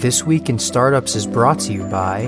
[0.00, 2.22] This Week in Startups is brought to you by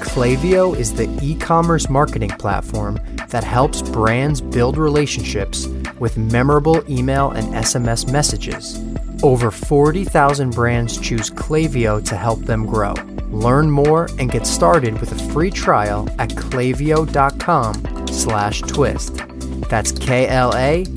[0.00, 5.66] Klaviyo is the e-commerce marketing platform that helps brands build relationships
[5.98, 8.78] with memorable email and SMS messages.
[9.22, 12.92] Over 40,000 brands choose Klaviyo to help them grow.
[13.30, 19.22] Learn more and get started with a free trial at klaviyo.com slash twist.
[19.70, 20.90] That's K-L-A-V-I-Y-O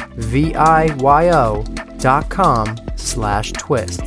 [1.98, 4.02] dot com slash twist.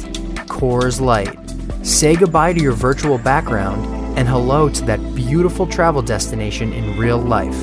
[0.52, 1.41] Coors Light.
[1.82, 3.84] Say goodbye to your virtual background
[4.16, 7.60] and hello to that beautiful travel destination in real life.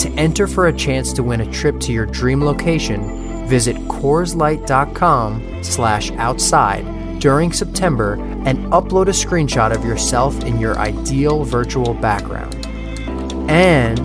[0.00, 5.64] To enter for a chance to win a trip to your dream location, visit CoorsLight.com
[5.64, 8.14] slash outside during September
[8.44, 12.54] and upload a screenshot of yourself in your ideal virtual background.
[13.50, 13.98] And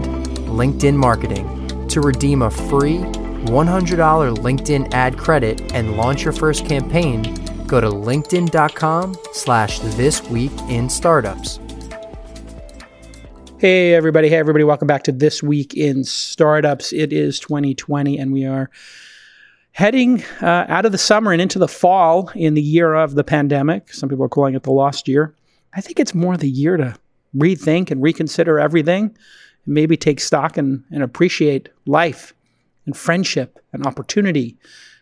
[0.48, 1.88] LinkedIn Marketing.
[1.89, 7.39] To redeem a free $100 LinkedIn ad credit and launch your first campaign,
[7.70, 11.59] go to linkedin.com slash this week in startups.
[13.59, 14.28] Hey, everybody.
[14.28, 14.64] Hey, everybody.
[14.64, 16.92] Welcome back to This Week in Startups.
[16.92, 18.72] It is 2020, and we are
[19.72, 23.23] heading uh, out of the summer and into the fall in the year of the
[23.23, 23.94] pandemic.
[23.94, 25.36] Some people are calling it the lost year.
[25.73, 26.95] I think it's more the year to
[27.36, 29.16] rethink and reconsider everything,
[29.66, 32.34] and maybe take stock and, and appreciate life
[32.88, 34.58] and friendship and opportunity,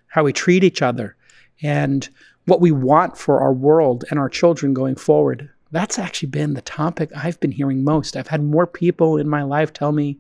[0.08, 1.16] how we treat each other,
[1.62, 2.10] and
[2.48, 6.62] what we want for our world and our children going forward that's actually been the
[6.62, 8.16] topic I've been hearing most.
[8.16, 10.18] I've had more people in my life tell me,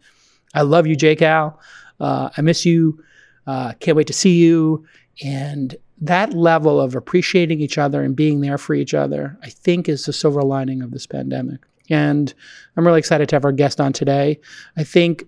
[0.54, 1.60] I love you, J Cal.
[2.00, 3.04] Uh, I miss you.
[3.46, 4.86] Uh, can't wait to see you.
[5.24, 9.90] And that level of appreciating each other and being there for each other, I think,
[9.90, 11.62] is the silver lining of this pandemic.
[11.90, 12.34] And
[12.76, 14.40] I'm really excited to have our guest on today.
[14.76, 15.24] I think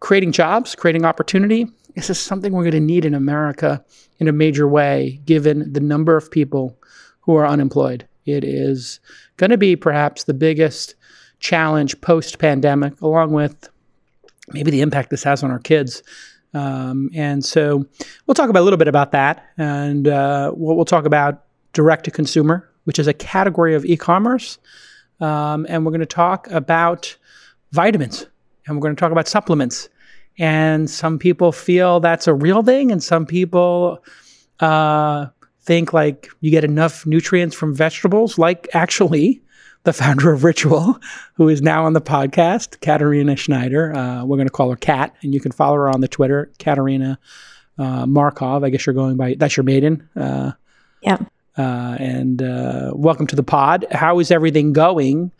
[0.00, 3.84] creating jobs, creating opportunity, this is something we're going to need in America
[4.18, 6.78] in a major way, given the number of people
[7.20, 8.06] who are unemployed.
[8.26, 9.00] It is
[9.36, 10.94] going to be perhaps the biggest
[11.40, 13.68] challenge post pandemic, along with
[14.52, 16.02] maybe the impact this has on our kids.
[16.52, 17.84] Um, and so
[18.26, 19.44] we'll talk about a little bit about that.
[19.56, 23.96] And uh, we'll, we'll, talk about direct to consumer, which is a category of e
[23.96, 24.58] commerce.
[25.20, 27.16] Um, and we're going to talk about
[27.72, 28.26] vitamins
[28.66, 29.88] and we're going to talk about supplements.
[30.38, 34.02] And some people feel that's a real thing, and some people
[34.60, 35.26] uh,
[35.62, 39.42] think like you get enough nutrients from vegetables, like actually
[39.84, 40.98] the founder of Ritual,
[41.34, 43.94] who is now on the podcast, Katerina Schneider.
[43.94, 46.50] Uh, we're going to call her Kat, and you can follow her on the Twitter,
[46.58, 47.18] Katerina
[47.78, 48.62] uh, Markov.
[48.62, 50.08] I guess you're going by that's your maiden.
[50.14, 50.52] Uh,
[51.02, 51.18] yeah.
[51.56, 53.86] Uh, and uh, welcome to the pod.
[53.90, 55.32] How is everything going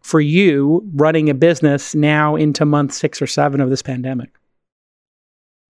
[0.00, 4.30] for you running a business now into month six or seven of this pandemic?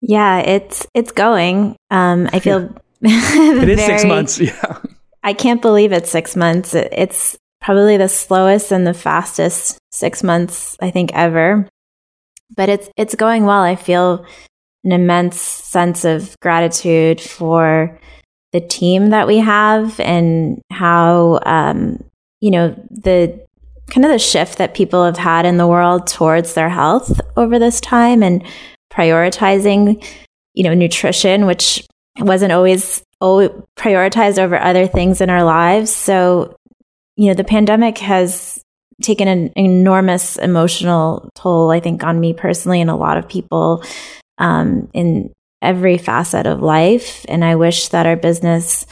[0.02, 1.76] Yeah, it's it's going.
[1.92, 4.40] Um, I feel it is six months.
[4.40, 4.78] Yeah.
[5.22, 6.74] I can't believe it's six months.
[6.74, 11.68] It's probably the slowest and the fastest six months I think ever.
[12.56, 13.62] But it's it's going well.
[13.62, 14.26] I feel
[14.84, 18.00] an immense sense of gratitude for
[18.54, 22.04] the team that we have and how um,
[22.40, 23.46] you know the
[23.90, 27.60] kind of the shift that people have had in the world towards their health over
[27.60, 28.44] this time and
[28.92, 30.04] prioritizing
[30.54, 31.86] you know nutrition which
[32.20, 35.92] wasn't always always prioritized over other things in our lives.
[35.92, 36.56] So,
[37.16, 38.64] you know, the pandemic has
[39.02, 43.84] taken an enormous emotional toll, I think, on me personally and a lot of people
[44.38, 47.26] um, in every facet of life.
[47.28, 48.86] And I wish that our business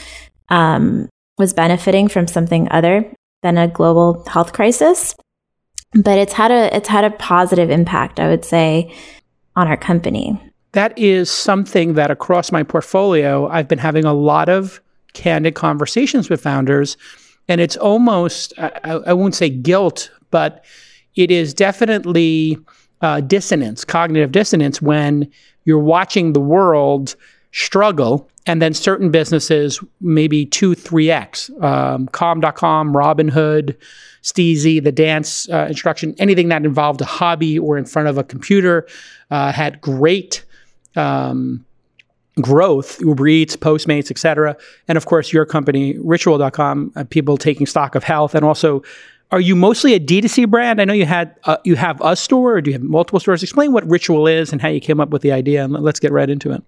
[0.49, 5.15] um, was benefiting from something other than a global health crisis.
[5.93, 8.93] But it's had a it's had a positive impact, I would say,
[9.57, 10.41] on our company
[10.77, 14.79] that is something that across my portfolio, I've been having a lot of
[15.13, 16.97] candid conversations with founders.
[17.47, 20.63] And it's almost, I, I won't say guilt, but
[21.15, 22.59] it is definitely
[23.01, 25.31] uh, dissonance, cognitive dissonance, when
[25.65, 27.15] you're watching the world
[27.57, 33.75] struggle and then certain businesses maybe 2 3x um, calm.com robinhood
[34.21, 38.23] steezy the dance uh, instruction anything that involved a hobby or in front of a
[38.23, 38.87] computer
[39.31, 40.45] uh, had great
[40.95, 41.65] um,
[42.39, 44.55] growth, Uber Eats, Postmates, etc.,
[44.87, 48.83] and of course your company, Ritual.com, uh, people taking stock of health, and also.
[49.29, 50.79] Are you mostly a D2C brand?
[50.79, 53.43] I know you had uh, you have a store, or do you have multiple stores?
[53.43, 56.13] Explain what Ritual is and how you came up with the idea, and let's get
[56.13, 56.63] right into it.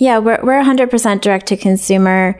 [0.00, 2.38] Yeah, we're we're 100% direct to consumer,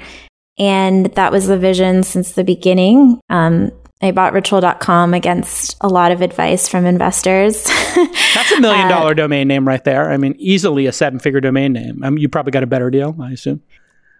[0.58, 3.20] and that was the vision since the beginning.
[3.28, 3.70] Um,
[4.02, 7.64] I bought ritual.com against a lot of advice from investors.
[8.34, 10.10] That's a million dollar uh, domain name right there.
[10.10, 12.02] I mean, easily a seven figure domain name.
[12.02, 13.62] I mean, you probably got a better deal, I assume.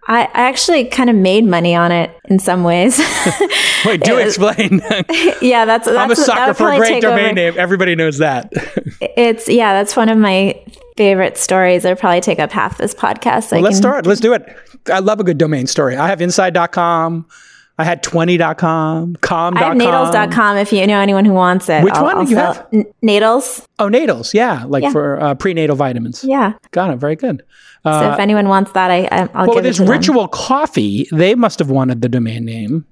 [0.07, 2.99] I, I actually kind of made money on it in some ways.
[3.85, 4.81] Wait, do explain.
[5.41, 7.53] yeah, that's, that's I'm a sucker for a great domain over- name.
[7.57, 8.51] Everybody knows that.
[8.99, 10.63] It's yeah, that's one of my
[10.97, 11.85] favorite stories.
[11.85, 13.45] It'll probably take up half this podcast.
[13.49, 14.05] So Well, let's can- start.
[14.05, 14.45] Let's do it.
[14.91, 15.95] I love a good domain story.
[15.97, 17.25] I have inside.com.
[17.77, 19.57] I had 20.com, com.com.
[19.57, 21.83] I have nadles.com if you know anyone who wants it.
[21.83, 22.67] Which one do you sell- have?
[22.71, 23.65] N- Nadles.
[23.79, 24.33] Oh, Nadals.
[24.35, 24.65] Yeah.
[24.67, 24.91] Like Yeah.
[24.91, 26.23] for uh, prenatal vitamins.
[26.23, 26.53] Yeah.
[26.71, 26.97] Got it.
[26.97, 27.41] Very good.
[27.83, 29.91] So Uh, if anyone wants that, I, I'll well, give it to them.
[29.91, 31.07] Ritual Coffee.
[31.11, 32.85] They must have wanted the domain name.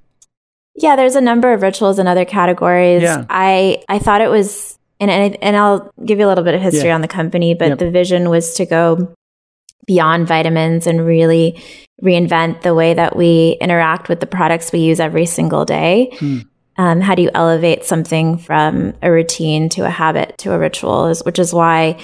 [0.75, 3.03] Yeah, there's a number of rituals in other categories.
[3.03, 3.25] Yeah.
[3.29, 6.61] I I thought it was, and and, and I'll give you a little bit of
[6.61, 6.95] history Yeah.
[6.95, 7.77] on the company, but Yep.
[7.79, 9.13] the vision was to go
[9.85, 11.61] beyond vitamins and really
[12.03, 16.11] reinvent the way that we interact with the products we use every single day.
[16.19, 16.37] Hmm.
[16.77, 21.07] Um, how do you elevate something from a routine to a habit to a ritual?
[21.07, 21.97] Is, which is why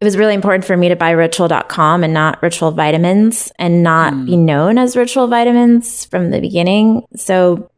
[0.00, 4.12] it was really important for me to buy ritual.com and not ritual vitamins and not
[4.14, 4.24] Hmm.
[4.26, 7.02] be known as ritual vitamins from the beginning.
[7.16, 7.68] So,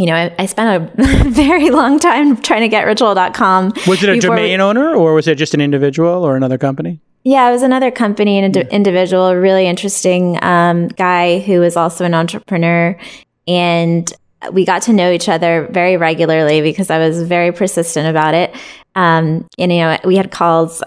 [0.00, 3.74] you know, I, I spent a very long time trying to get ritual.com.
[3.86, 6.56] Was it a before we- domain owner or was it just an individual or another
[6.56, 7.00] company?
[7.22, 11.76] Yeah, it was another company and an individual, a really interesting um, guy who was
[11.76, 12.98] also an entrepreneur.
[13.46, 14.10] And
[14.52, 18.54] we got to know each other very regularly because I was very persistent about it.
[18.94, 20.82] Um, and, you know, we had calls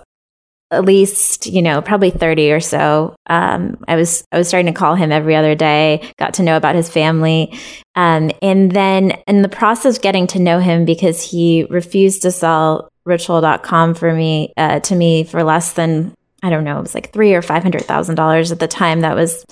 [0.73, 3.15] at least, you know, probably 30 or so.
[3.27, 6.57] Um, I was, I was starting to call him every other day, got to know
[6.57, 7.57] about his family.
[7.95, 12.31] Um, and then in the process of getting to know him because he refused to
[12.31, 16.95] sell ritual.com for me, uh, to me for less than, I don't know, it was
[16.95, 19.01] like three or five hundred thousand dollars at the time.
[19.01, 19.45] That was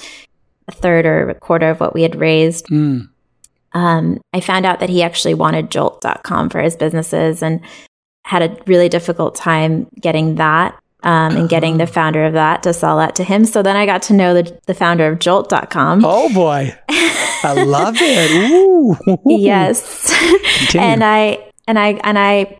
[0.67, 2.65] a third or a quarter of what we had raised.
[2.67, 3.09] Mm.
[3.73, 7.61] Um, I found out that he actually wanted jolt.com for his businesses and
[8.25, 12.73] had a really difficult time getting that um, and getting the founder of that to
[12.73, 13.45] sell that to him.
[13.45, 16.03] So then I got to know the, the founder of jolt.com.
[16.05, 16.75] Oh, boy.
[16.89, 18.51] I love it.
[18.51, 18.97] Ooh.
[19.25, 20.13] Yes.
[20.67, 20.87] Continue.
[20.87, 22.59] and I and I and I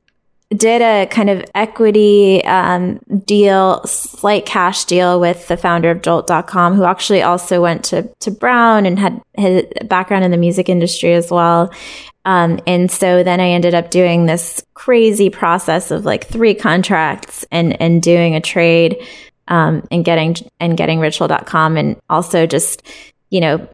[0.55, 6.75] did a kind of equity um, deal, slight cash deal with the founder of Jolt.com,
[6.75, 11.13] who actually also went to to Brown and had his background in the music industry
[11.13, 11.71] as well.
[12.25, 17.45] Um, and so then I ended up doing this crazy process of like three contracts
[17.51, 18.97] and and doing a trade
[19.47, 22.85] um, and getting and getting Ritual.com and also just
[23.29, 23.67] you know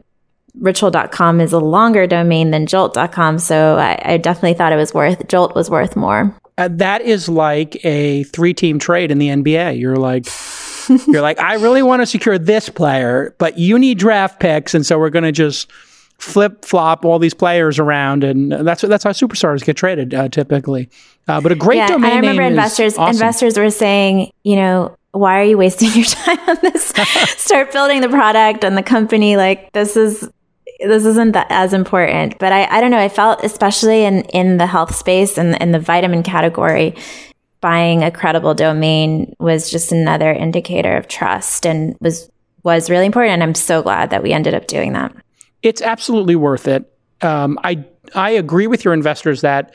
[0.59, 5.27] ritual.com is a longer domain than jolt.com so I, I definitely thought it was worth
[5.27, 9.79] jolt was worth more Uh, that is like a three-team trade in the NBA.
[9.79, 10.25] You're like,
[11.07, 14.83] you're like, I really want to secure this player, but you need draft picks, and
[14.83, 15.69] so we're going to just
[16.17, 20.89] flip flop all these players around, and that's that's how superstars get traded uh, typically.
[21.27, 23.11] Uh, but a great yeah domain i remember investors awesome.
[23.11, 26.85] investors were saying you know why are you wasting your time on this
[27.37, 30.29] start building the product and the company like this is
[30.79, 34.57] this isn't that as important but i i don't know i felt especially in in
[34.57, 36.95] the health space and in the vitamin category
[37.59, 42.29] buying a credible domain was just another indicator of trust and was
[42.63, 45.13] was really important and i'm so glad that we ended up doing that
[45.63, 46.91] it's absolutely worth it.
[47.21, 47.83] Um, I
[48.15, 49.73] I agree with your investors that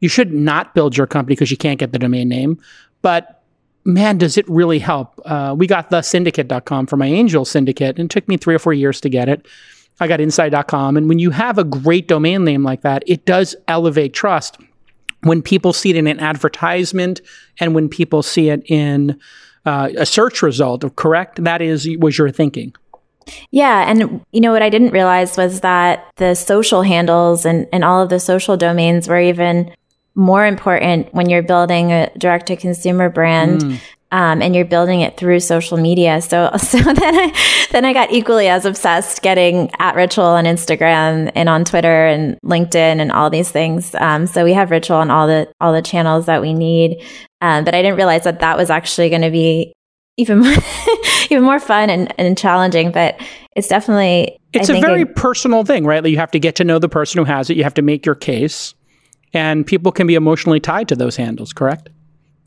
[0.00, 2.60] you should not build your company because you can't get the domain name.
[3.02, 3.42] But
[3.84, 5.20] man, does it really help?
[5.24, 8.58] Uh, we got the syndicate.com for my angel syndicate, and it took me three or
[8.58, 9.46] four years to get it.
[10.00, 10.96] I got inside.com.
[10.96, 14.58] And when you have a great domain name like that, it does elevate trust.
[15.22, 17.20] When people see it in an advertisement
[17.58, 19.18] and when people see it in
[19.64, 21.42] uh, a search result, correct?
[21.42, 22.74] That is was your thinking.
[23.50, 23.88] Yeah.
[23.88, 28.02] And you know what I didn't realize was that the social handles and, and all
[28.02, 29.72] of the social domains were even
[30.14, 33.62] more important when you're building a direct to consumer brand.
[33.62, 33.80] Mm.
[34.12, 36.20] Um, and you're building it through social media.
[36.22, 41.32] So, so then I, then I got equally as obsessed getting at Ritual on Instagram
[41.34, 43.92] and on Twitter and LinkedIn and all these things.
[43.96, 47.02] Um, so we have Ritual on all the all the channels that we need.
[47.40, 49.74] Um, but I didn't realize that that was actually going to be
[50.16, 50.54] even more,
[51.30, 52.92] even more fun and, and challenging.
[52.92, 53.20] But
[53.56, 56.02] it's definitely It's I a very personal thing, right?
[56.02, 57.56] Like you have to get to know the person who has it.
[57.56, 58.74] You have to make your case,
[59.32, 61.52] and people can be emotionally tied to those handles.
[61.52, 61.88] Correct?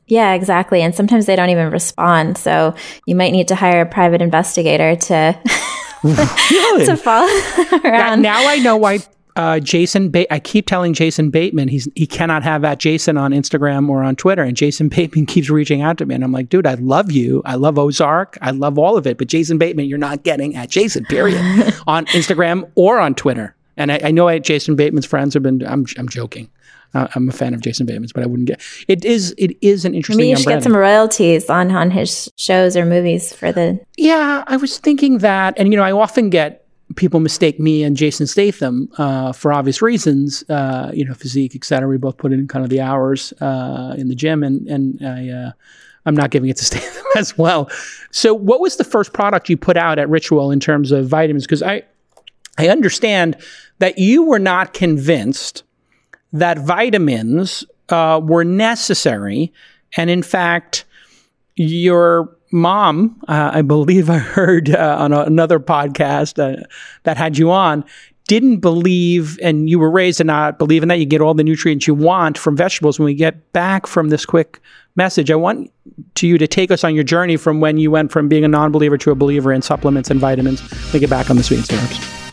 [0.10, 0.82] yeah, exactly.
[0.82, 2.38] And sometimes they don't even respond.
[2.38, 2.74] So
[3.06, 5.38] you might need to hire a private investigator to
[6.04, 6.86] Really?
[6.86, 8.22] to follow Now- around.
[8.22, 9.00] now I know why
[9.38, 10.10] uh, Jason.
[10.10, 14.04] Ba- I keep telling Jason Bateman he's he cannot have at Jason on Instagram or
[14.04, 16.74] on Twitter, and Jason Bateman keeps reaching out to me, and I'm like, dude, I
[16.74, 17.42] love you.
[17.46, 18.38] I love Ozark.
[18.42, 21.06] I love all of it, but Jason Bateman, you're not getting at Jason.
[21.06, 21.40] Period
[21.88, 23.56] on Instagram or on Twitter.
[23.78, 25.66] And I, I know I, Jason Bateman's friends have been.
[25.66, 26.50] I'm I'm joking.
[26.94, 29.06] Uh, I'm a fan of Jason Bateman's, but I wouldn't get it.
[29.06, 30.24] Is it is an interesting?
[30.24, 33.80] Maybe you should get some royalties on on his shows or movies for the.
[33.98, 36.67] Yeah, I was thinking that, and you know, I often get
[36.98, 41.64] people mistake me and Jason Statham uh, for obvious reasons, uh, you know, physique, et
[41.64, 41.88] cetera.
[41.88, 45.30] We both put in kind of the hours uh, in the gym, and and I,
[45.30, 45.52] uh,
[46.06, 47.70] I'm not giving it to Statham as well.
[48.12, 51.46] So, what was the first product you put out at Ritual in terms of vitamins?
[51.46, 51.84] Because I
[52.58, 53.38] I understand
[53.80, 55.64] that you were not convinced
[56.34, 59.54] that vitamins uh, were necessary.
[59.96, 60.84] And in fact,
[61.56, 66.64] your mom, uh, I believe I heard uh, on a, another podcast uh,
[67.04, 67.84] that had you on,
[68.28, 71.44] didn't believe, and you were raised to not believe in that you get all the
[71.44, 73.00] nutrients you want from vegetables.
[73.00, 74.60] When we get back from this quick
[74.96, 75.72] message, I want
[76.16, 78.50] to you to take us on your journey from when you went from being a
[78.50, 80.62] non believer to a believer in supplements and vitamins.
[80.94, 82.27] We get back on the sweet syrups.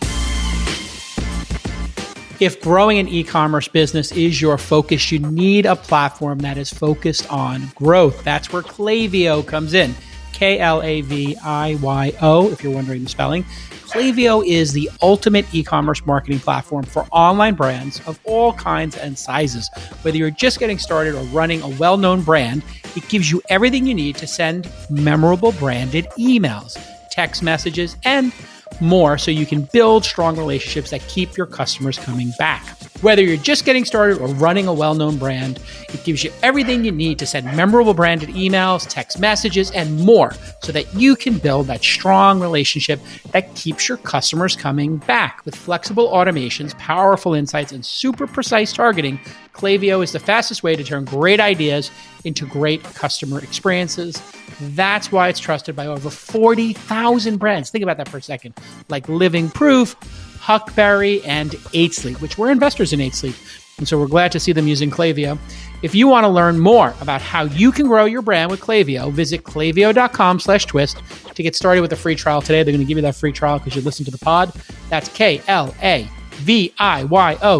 [2.40, 6.68] If growing an e commerce business is your focus, you need a platform that is
[6.68, 8.24] focused on growth.
[8.24, 9.94] That's where Klaviyo comes in.
[10.32, 13.44] K L A V I Y O, if you're wondering the spelling.
[13.86, 19.16] Klaviyo is the ultimate e commerce marketing platform for online brands of all kinds and
[19.16, 19.70] sizes.
[20.02, 22.64] Whether you're just getting started or running a well known brand,
[22.96, 26.76] it gives you everything you need to send memorable branded emails,
[27.12, 28.32] text messages, and
[28.80, 32.64] more so you can build strong relationships that keep your customers coming back.
[33.00, 35.60] Whether you're just getting started or running a well known brand,
[35.92, 40.32] it gives you everything you need to send memorable branded emails, text messages, and more
[40.62, 43.00] so that you can build that strong relationship
[43.32, 45.44] that keeps your customers coming back.
[45.44, 49.18] With flexible automations, powerful insights, and super precise targeting,
[49.52, 51.90] Klaviyo is the fastest way to turn great ideas
[52.24, 54.20] into great customer experiences.
[54.60, 57.70] That's why it's trusted by over 40,000 brands.
[57.70, 58.54] Think about that for a second.
[58.88, 59.96] Like Living Proof,
[60.40, 63.34] Huckberry, and 8 Sleep, which we're investors in 8 Sleep.
[63.78, 65.38] And so we're glad to see them using Klaviyo.
[65.82, 69.12] If you want to learn more about how you can grow your brand with Klaviyo,
[69.12, 71.02] visit klaviyo.com slash twist
[71.34, 72.62] to get started with a free trial today.
[72.62, 74.52] They're going to give you that free trial because you listen to the pod.
[74.88, 76.12] That's K-L-A-V-I-Y-O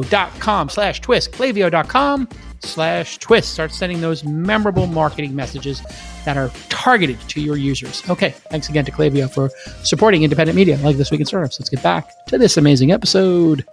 [0.04, 2.28] dot com slash twist, klaviyo.com
[2.64, 3.52] slash twist.
[3.52, 5.82] Start sending those memorable marketing messages
[6.24, 8.02] that are targeted to your users.
[8.08, 9.50] Okay, thanks again to Klaviyo for
[9.82, 11.60] supporting independent media like This Week in Startups.
[11.60, 13.64] Let's get back to this amazing episode.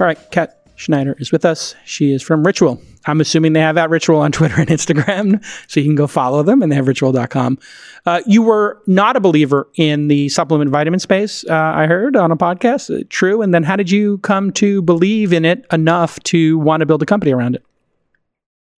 [0.00, 1.74] All right, Kat Schneider is with us.
[1.84, 2.80] She is from Ritual.
[3.06, 6.42] I'm assuming they have that Ritual on Twitter and Instagram, so you can go follow
[6.42, 7.58] them, and they have ritual.com.
[8.06, 12.30] Uh, you were not a believer in the supplement vitamin space, uh, I heard on
[12.30, 12.96] a podcast.
[12.96, 13.42] Uh, true.
[13.42, 17.02] And then how did you come to believe in it enough to want to build
[17.02, 17.64] a company around it?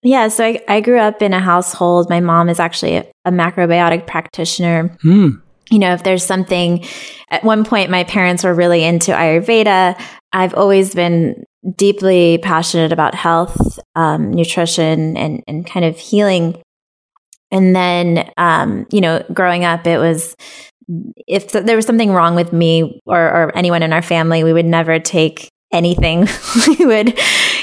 [0.04, 2.11] Yeah, so I, I grew up in a household.
[2.11, 4.96] My mom is actually a, a macrobiotic practitioner.
[5.02, 5.40] Mm.
[5.70, 6.84] You know, if there's something,
[7.30, 9.99] at one point, my parents were really into Ayurveda.
[10.32, 11.42] I've always been
[11.75, 16.62] deeply passionate about health, um, nutrition, and, and kind of healing.
[17.50, 20.37] And then, um, you know, growing up, it was
[21.26, 24.66] if there was something wrong with me or, or anyone in our family, we would
[24.66, 26.28] never take anything.
[26.78, 27.18] we would,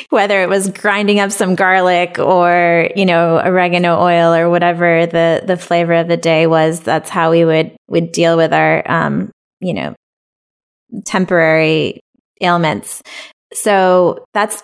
[0.09, 5.41] whether it was grinding up some garlic or, you know, oregano oil or whatever the,
[5.45, 9.31] the flavor of the day was, that's how we would, would deal with our, um,
[9.59, 9.95] you know,
[11.05, 12.01] temporary
[12.41, 13.01] ailments.
[13.53, 14.63] So that's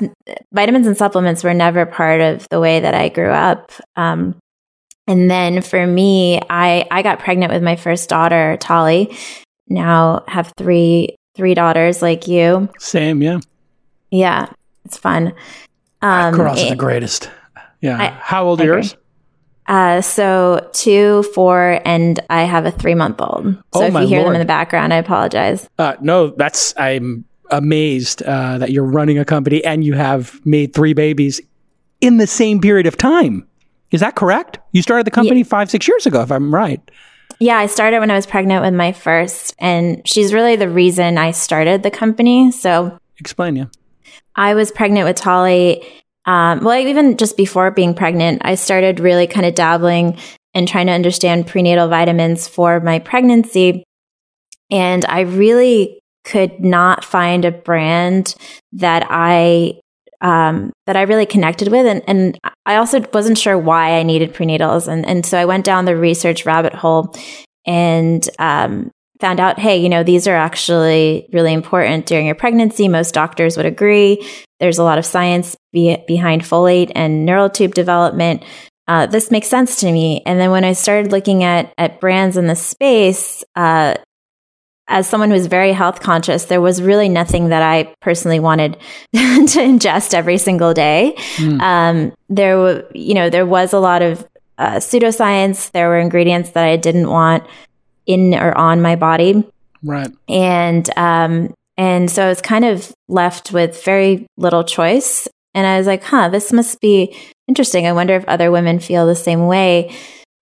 [0.53, 3.71] vitamins and supplements were never part of the way that I grew up.
[3.95, 4.37] Um,
[5.07, 9.17] and then for me, I, I got pregnant with my first daughter, Tolly.
[9.69, 12.67] Now have three three daughters like you.
[12.79, 13.39] Same, yeah.
[14.12, 14.50] Yeah,
[14.84, 15.34] it's fun.
[16.01, 17.29] Um, Girls are the greatest.
[17.82, 18.01] Yeah.
[18.01, 18.98] I, How old are yours?
[19.67, 23.53] Uh, so two, four, and I have a three month old.
[23.74, 24.27] So oh, if you hear Lord.
[24.27, 25.70] them in the background, I apologize.
[25.77, 30.74] Uh, no, that's I'm amazed uh, that you're running a company and you have made
[30.74, 31.39] three babies
[32.01, 33.48] in the same period of time.
[33.91, 34.60] Is that correct?
[34.72, 35.46] You started the company yeah.
[35.46, 36.82] five, six years ago, if I'm right.
[37.39, 41.17] Yeah, I started when I was pregnant with my first, and she's really the reason
[41.17, 42.51] I started the company.
[42.51, 43.65] So, explain, yeah.
[44.36, 45.86] I was pregnant with Tolly.
[46.25, 50.17] Um, well, even just before being pregnant, I started really kind of dabbling
[50.53, 53.84] and trying to understand prenatal vitamins for my pregnancy.
[54.72, 58.36] And I really could not find a brand
[58.74, 59.79] that I
[60.21, 61.86] um, that I really connected with.
[61.86, 64.88] And, and I also wasn't sure why I needed prenatals.
[64.88, 67.15] And, and so I went down the research rabbit hole
[67.65, 72.88] and um, found out, hey, you know, these are actually really important during your pregnancy.
[72.88, 74.25] Most doctors would agree.
[74.59, 78.43] There's a lot of science be- behind folate and neural tube development.
[78.88, 80.21] Uh, this makes sense to me.
[80.25, 83.95] And then when I started looking at at brands in the space, uh,
[84.88, 88.74] as someone who's very health conscious, there was really nothing that I personally wanted
[89.13, 91.13] to ingest every single day.
[91.36, 91.62] Mm.
[91.62, 94.27] Um, there, were, you know, there was a lot of
[94.58, 95.72] uh, pseudoscience.
[95.72, 97.46] There were ingredients that I didn't want
[98.06, 99.46] in or on my body.
[99.84, 100.10] Right.
[100.27, 105.27] And um, and so I was kind of left with very little choice.
[105.53, 107.15] And I was like, huh, this must be
[107.48, 107.86] interesting.
[107.86, 109.96] I wonder if other women feel the same way.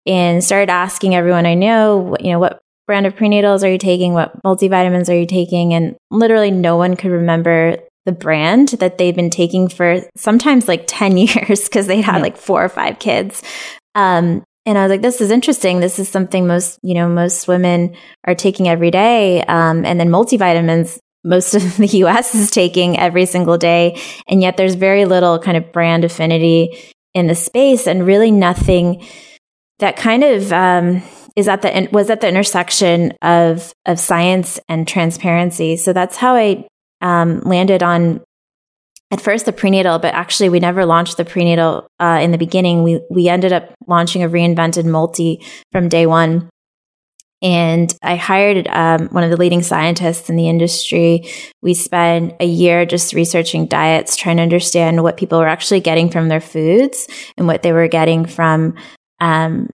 [0.06, 4.14] And started asking everyone I know, you know, what brand of prenatals are you taking?
[4.14, 5.74] What multivitamins are you taking?
[5.74, 7.76] And literally no one could remember
[8.06, 12.22] the brand that they've been taking for sometimes like 10 years because they'd had yeah.
[12.22, 13.42] like four or five kids.
[13.94, 15.80] Um, and I was like, this is interesting.
[15.80, 19.42] This is something most, you know, most women are taking every day.
[19.42, 24.00] Um, and then multivitamins, most of the US is taking every single day.
[24.26, 29.06] And yet there's very little kind of brand affinity in the space and really nothing
[29.78, 31.02] that kind of, um,
[31.38, 35.76] is at the was at the intersection of of science and transparency.
[35.76, 36.66] So that's how I
[37.00, 38.20] um, landed on
[39.12, 42.82] at first the prenatal, but actually we never launched the prenatal uh, in the beginning.
[42.82, 45.40] We we ended up launching a reinvented multi
[45.70, 46.50] from day one.
[47.40, 51.30] And I hired um, one of the leading scientists in the industry.
[51.62, 56.10] We spent a year just researching diets, trying to understand what people were actually getting
[56.10, 58.74] from their foods and what they were getting from
[59.20, 59.70] um,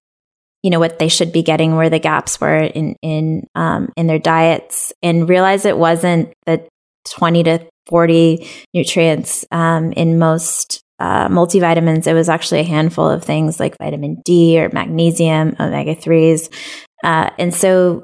[0.64, 4.06] you know what they should be getting, where the gaps were in in um, in
[4.06, 6.66] their diets, and realize it wasn't the
[7.06, 12.06] twenty to forty nutrients um, in most uh, multivitamins.
[12.06, 16.49] It was actually a handful of things like vitamin D or magnesium, omega threes,
[17.04, 18.02] uh, and so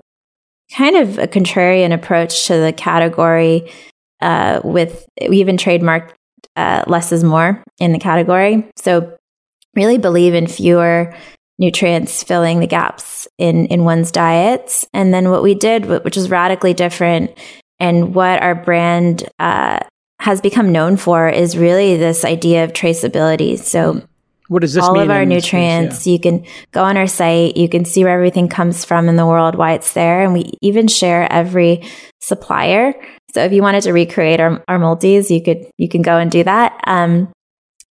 [0.77, 3.73] kind of a contrarian approach to the category.
[4.21, 6.13] Uh, with we even trademarked
[6.57, 8.69] uh, less is more in the category.
[8.77, 9.17] So
[9.75, 11.17] really believe in fewer
[11.61, 14.87] nutrients filling the gaps in in one's diets.
[14.93, 17.31] And then what we did, which is radically different,
[17.79, 19.81] and what our brand uh,
[20.19, 23.59] has become known for, is really this idea of traceability.
[23.59, 24.03] So.
[24.49, 25.05] What does this all mean?
[25.05, 26.09] of our nutrients.
[26.09, 26.15] Yeah.
[26.15, 27.57] You can go on our site.
[27.57, 30.55] You can see where everything comes from in the world, why it's there, and we
[30.61, 31.89] even share every
[32.21, 32.95] supplier.
[33.33, 36.33] So if you wanted to recreate our, our multis, you could you can go and
[36.33, 36.81] do that.
[36.85, 37.31] Um,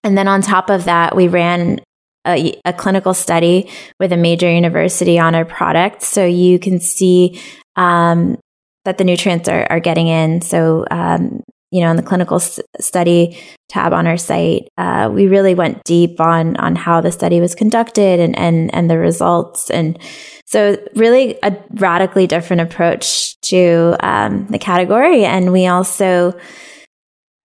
[0.03, 1.79] and then on top of that, we ran
[2.25, 6.01] a, a, clinical study with a major university on our product.
[6.01, 7.41] So you can see
[7.75, 8.37] um,
[8.85, 10.41] that the nutrients are, are getting in.
[10.41, 15.27] So, um, you know, in the clinical s- study tab on our site, uh, we
[15.27, 19.69] really went deep on on how the study was conducted and and and the results.
[19.69, 19.99] And
[20.45, 25.25] so, really, a radically different approach to um, the category.
[25.25, 26.37] And we also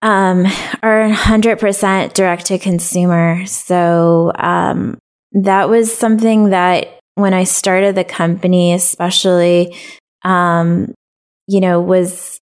[0.02, 0.46] um,
[0.84, 3.46] are 100% direct to consumer.
[3.46, 4.98] So um,
[5.32, 9.76] that was something that when I started the company, especially,
[10.24, 10.94] um,
[11.48, 12.40] you know, was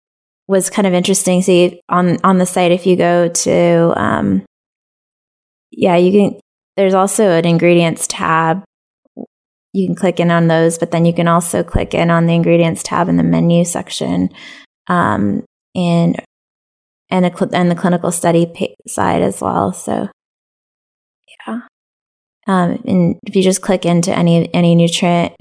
[0.47, 1.41] was kind of interesting.
[1.41, 4.43] See on on the site, if you go to, um,
[5.71, 6.39] yeah, you can.
[6.75, 8.63] There's also an ingredients tab.
[9.71, 12.33] You can click in on those, but then you can also click in on the
[12.33, 14.29] ingredients tab in the menu section.
[14.87, 16.21] Um, and
[17.09, 19.73] and a and the clinical study side as well.
[19.73, 20.09] So,
[21.47, 21.61] yeah.
[22.47, 25.33] Um, and if you just click into any any nutrient,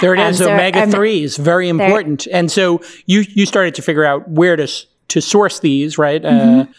[0.00, 0.38] there it um, is.
[0.38, 2.24] So omega threes, very important.
[2.24, 2.36] There.
[2.36, 4.68] And so you you started to figure out where to
[5.08, 6.24] to source these, right?
[6.24, 6.70] Uh, mm-hmm.
[6.70, 6.74] Uh,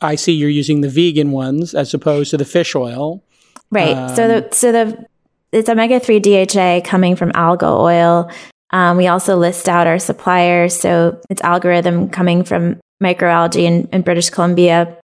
[0.00, 3.22] I see you're using the vegan ones as opposed to the fish oil,
[3.70, 3.96] right?
[3.96, 5.06] Um, so the so the
[5.52, 8.30] it's omega three DHA coming from algal oil.
[8.70, 10.78] Um, we also list out our suppliers.
[10.78, 14.96] So it's algorithm coming from microalgae in, in British Columbia.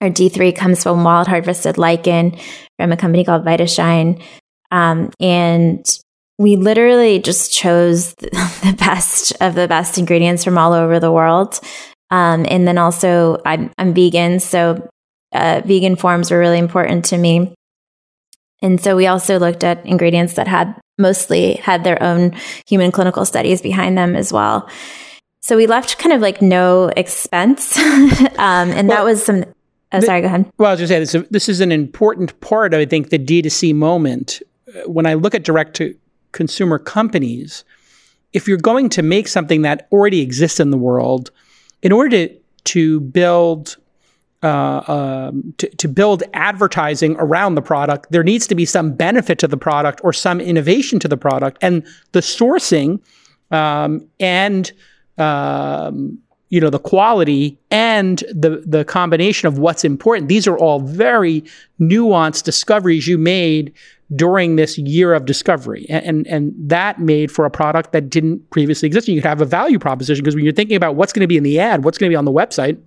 [0.00, 2.36] Our D3 comes from wild harvested lichen
[2.78, 4.22] from a company called VitaShine.
[4.70, 5.84] Um, and
[6.38, 11.60] we literally just chose the best of the best ingredients from all over the world.
[12.10, 14.88] Um, and then also, I'm, I'm vegan, so
[15.32, 17.54] uh, vegan forms were really important to me.
[18.62, 22.32] And so we also looked at ingredients that had mostly had their own
[22.66, 24.68] human clinical studies behind them as well.
[25.40, 27.76] So we left kind of like no expense.
[27.78, 29.44] um, and well, that was some.
[29.92, 30.50] Oh, the, sorry, go ahead.
[30.58, 33.74] Well, I was just saying, this, this is an important part, I think, the D2C
[33.74, 34.40] moment.
[34.68, 35.96] Uh, when I look at direct to
[36.32, 37.64] consumer companies,
[38.32, 41.32] if you're going to make something that already exists in the world,
[41.82, 42.36] in order to,
[42.66, 43.78] to build
[44.42, 49.38] uh, um, to, to build advertising around the product, there needs to be some benefit
[49.38, 51.58] to the product or some innovation to the product.
[51.60, 53.00] And the sourcing
[53.50, 54.72] um, and
[55.18, 56.18] um,
[56.50, 61.44] you know the quality and the the combination of what's important these are all very
[61.80, 63.72] nuanced discoveries you made
[64.16, 68.50] during this year of discovery and and, and that made for a product that didn't
[68.50, 71.12] previously exist And you could have a value proposition because when you're thinking about what's
[71.12, 72.78] going to be in the ad what's going to be on the website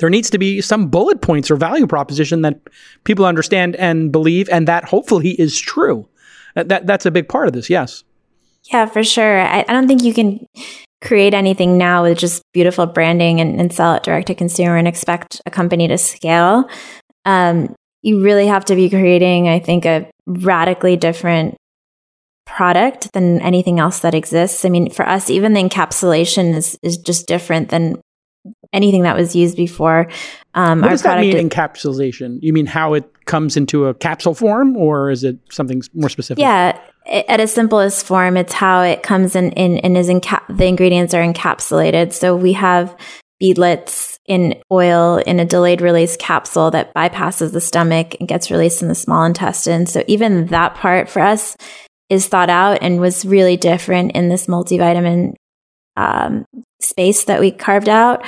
[0.00, 2.58] there needs to be some bullet points or value proposition that
[3.04, 6.08] people understand and believe and that hopefully is true
[6.54, 8.02] that that's a big part of this yes
[8.64, 9.40] yeah, for sure.
[9.40, 10.46] I, I, don't think you can
[11.00, 14.86] create anything now with just beautiful branding and, and sell it direct to consumer and
[14.86, 16.68] expect a company to scale.
[17.24, 21.56] Um, you really have to be creating, I think, a radically different
[22.46, 24.64] product than anything else that exists.
[24.64, 28.00] I mean, for us, even the encapsulation is, is just different than
[28.72, 30.08] anything that was used before.
[30.54, 32.38] Um, what does that mean, is, encapsulation?
[32.42, 36.40] You mean how it comes into a capsule form, or is it something more specific?
[36.40, 40.66] Yeah, at its simplest form, it's how it comes in, in and is inca- the
[40.66, 42.12] ingredients are encapsulated.
[42.12, 42.96] So we have
[43.40, 48.82] beadlets in oil in a delayed release capsule that bypasses the stomach and gets released
[48.82, 49.86] in the small intestine.
[49.86, 51.56] So even that part for us
[52.10, 55.34] is thought out and was really different in this multivitamin
[55.96, 56.44] um,
[56.80, 58.24] space that we carved out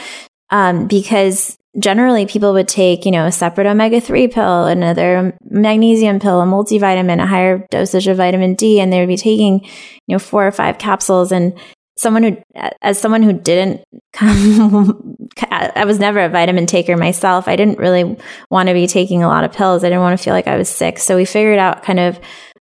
[0.53, 6.21] um, because generally people would take, you know, a separate omega 3 pill, another magnesium
[6.21, 10.15] pill, a multivitamin, a higher dosage of vitamin D, and they would be taking, you
[10.15, 11.33] know, four or five capsules.
[11.33, 11.59] And
[11.97, 12.37] someone who,
[12.83, 15.17] as someone who didn't come,
[15.51, 17.49] I was never a vitamin taker myself.
[17.49, 18.17] I didn't really
[18.51, 19.83] want to be taking a lot of pills.
[19.83, 20.99] I didn't want to feel like I was sick.
[20.99, 22.21] So we figured out kind of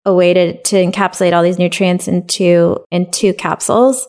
[0.06, 4.08] a way to, to encapsulate all these nutrients into, into capsules.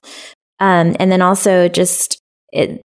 [0.60, 2.20] Um, and then also just
[2.52, 2.82] it,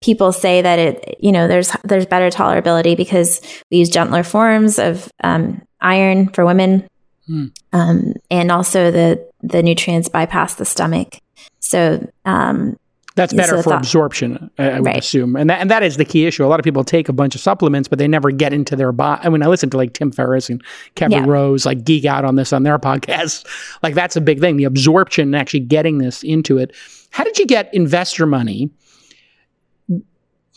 [0.00, 4.78] people say that it you know there's there's better tolerability because we use gentler forms
[4.78, 6.86] of um, iron for women
[7.28, 7.50] mm.
[7.72, 11.18] um, and also the the nutrients bypass the stomach
[11.60, 12.76] so um,
[13.18, 14.98] that's better so for thought, absorption, I, I would right.
[14.98, 16.44] assume, and that and that is the key issue.
[16.44, 18.92] A lot of people take a bunch of supplements, but they never get into their
[18.92, 19.20] body.
[19.24, 20.62] I mean, I listen to like Tim Ferriss and
[20.94, 21.28] Kevin yeah.
[21.28, 23.44] Rose like geek out on this on their podcast.
[23.82, 26.72] Like that's a big thing, the absorption, and actually getting this into it.
[27.10, 28.70] How did you get investor money?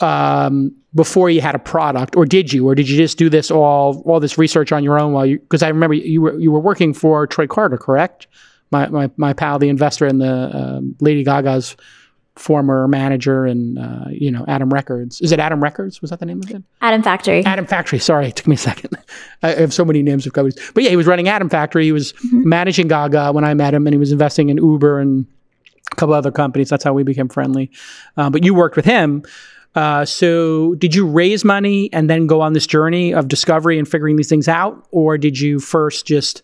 [0.01, 3.49] Um, before you had a product, or did you, or did you just do this
[3.49, 5.39] all all this research on your own while you?
[5.39, 8.27] Because I remember you were you were working for Troy Carter, correct?
[8.71, 11.77] My my my pal, the investor in the um, Lady Gaga's
[12.37, 15.21] former manager and uh, you know Adam Records.
[15.21, 16.01] Is it Adam Records?
[16.01, 16.63] Was that the name of it?
[16.81, 17.45] Atom Factory.
[17.45, 17.99] Atom Factory.
[17.99, 18.97] Sorry, it took me a second.
[19.43, 21.85] I have so many names of companies, but yeah, he was running Atom Factory.
[21.85, 22.47] He was mm-hmm.
[22.47, 25.25] managing Gaga when I met him, and he was investing in Uber and
[25.91, 26.69] a couple other companies.
[26.69, 27.69] That's how we became friendly.
[28.17, 29.23] Uh, but you worked with him.
[29.73, 33.87] Uh, so, did you raise money and then go on this journey of discovery and
[33.87, 36.43] figuring these things out, or did you first just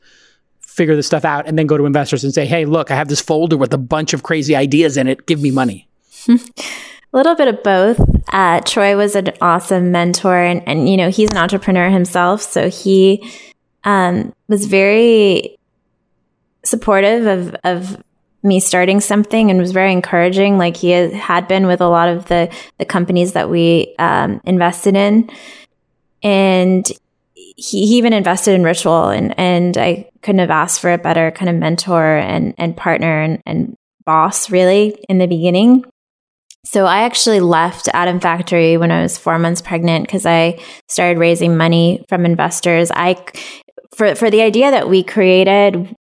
[0.62, 3.10] figure this stuff out and then go to investors and say, "Hey, look, I have
[3.10, 5.26] this folder with a bunch of crazy ideas in it.
[5.26, 5.88] Give me money."
[6.30, 6.38] a
[7.12, 8.00] little bit of both.
[8.32, 12.70] Uh, Troy was an awesome mentor, and and you know he's an entrepreneur himself, so
[12.70, 13.30] he
[13.84, 15.58] um, was very
[16.64, 18.04] supportive of of
[18.48, 20.58] me starting something and was very encouraging.
[20.58, 24.96] Like he had been with a lot of the the companies that we um, invested
[24.96, 25.30] in.
[26.24, 26.88] And
[27.36, 31.32] he, he, even invested in ritual and and i couldn't have asked for a better
[31.32, 35.84] kind of mentor and and partner and, and boss really in the beginning.
[36.66, 41.20] So i actually left atom factory when i was four months pregnant because i started
[41.20, 42.92] raising money from investors.
[42.94, 43.24] I
[43.96, 45.96] for for the idea that we created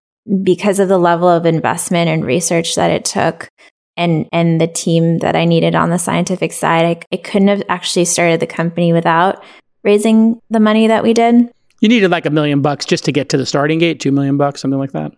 [0.42, 3.48] because of the level of investment and research that it took
[3.96, 7.62] and and the team that I needed on the scientific side, I, I couldn't have
[7.68, 9.44] actually started the company without
[9.82, 11.50] raising the money that we did.
[11.80, 14.36] You needed like a million bucks just to get to the starting gate, two million
[14.36, 15.12] bucks, something like that.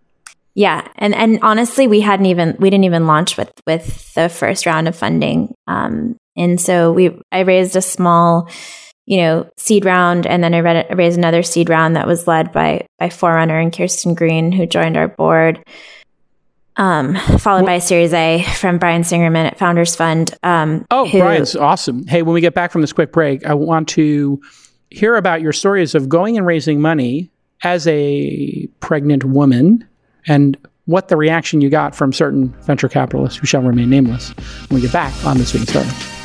[0.54, 4.66] Yeah, and and honestly, we hadn't even we didn't even launch with with the first
[4.66, 8.48] round of funding, um, and so we I raised a small
[9.06, 12.52] you know, seed round, and then I read, raised another seed round that was led
[12.52, 15.64] by by Forerunner and Kirsten Green, who joined our board.
[16.78, 20.34] Um, followed by a Series A from Brian Singerman at Founders Fund.
[20.42, 22.06] Um, oh, who, Brian's awesome.
[22.06, 24.42] Hey, when we get back from this quick break, I want to
[24.90, 27.30] hear about your stories of going and raising money
[27.62, 29.86] as a pregnant woman
[30.26, 34.30] and what the reaction you got from certain venture capitalists who shall remain nameless
[34.68, 36.15] when we get back on This Week in Startups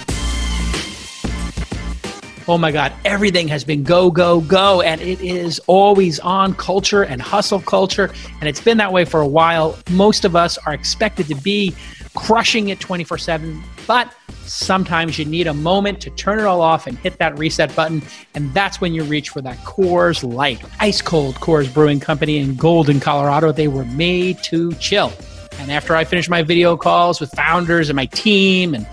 [2.52, 4.82] oh my God, everything has been go, go, go.
[4.82, 8.12] And it is always on culture and hustle culture.
[8.42, 9.80] And it's been that way for a while.
[9.90, 11.74] Most of us are expected to be
[12.14, 13.64] crushing it 24 7.
[13.88, 17.74] But sometimes you need a moment to turn it all off and hit that reset
[17.74, 18.02] button.
[18.36, 20.62] And that's when you reach for that Coors Light.
[20.82, 23.54] Ice cold Coors Brewing Company in Golden, Colorado.
[23.54, 25.14] They were made to chill
[25.58, 28.86] And after I finish my video calls with founders and my team and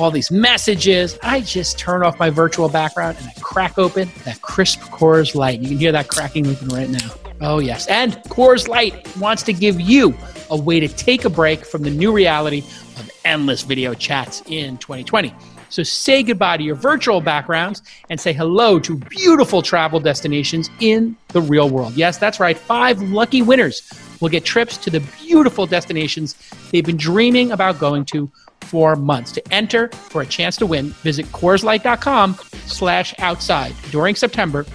[0.00, 4.40] all these messages, I just turn off my virtual background and I crack open that
[4.40, 5.60] crisp Coors Light.
[5.60, 7.10] You can hear that cracking open right now.
[7.42, 7.86] Oh, yes.
[7.86, 10.14] And Coors Light wants to give you
[10.50, 12.60] a way to take a break from the new reality
[12.96, 15.34] of endless video chats in 2020.
[15.68, 21.14] So say goodbye to your virtual backgrounds and say hello to beautiful travel destinations in
[21.28, 21.94] the real world.
[21.94, 22.58] Yes, that's right.
[22.58, 23.88] Five lucky winners
[24.20, 26.34] will get trips to the beautiful destinations
[26.72, 28.30] they've been dreaming about going to
[28.62, 29.32] for months.
[29.32, 34.66] To enter for a chance to win, visit CoorsLight.com slash outside during September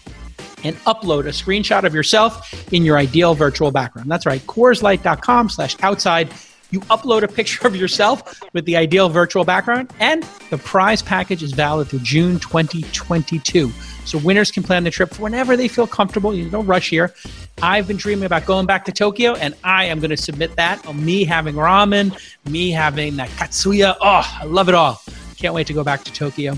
[0.64, 4.10] and upload a screenshot of yourself in your ideal virtual background.
[4.10, 6.34] That's right, CoorsLight.com slash outside
[6.72, 11.44] you upload a picture of yourself with the ideal virtual background, and the prize package
[11.44, 13.72] is valid through June 2022.
[14.06, 16.34] So winners can plan the trip whenever they feel comfortable.
[16.34, 17.14] You don't rush here.
[17.62, 20.86] I've been dreaming about going back to Tokyo, and I am going to submit that
[20.86, 22.18] on me having ramen,
[22.50, 23.96] me having that katsuya.
[24.00, 25.02] Oh, I love it all.
[25.38, 26.54] Can't wait to go back to Tokyo.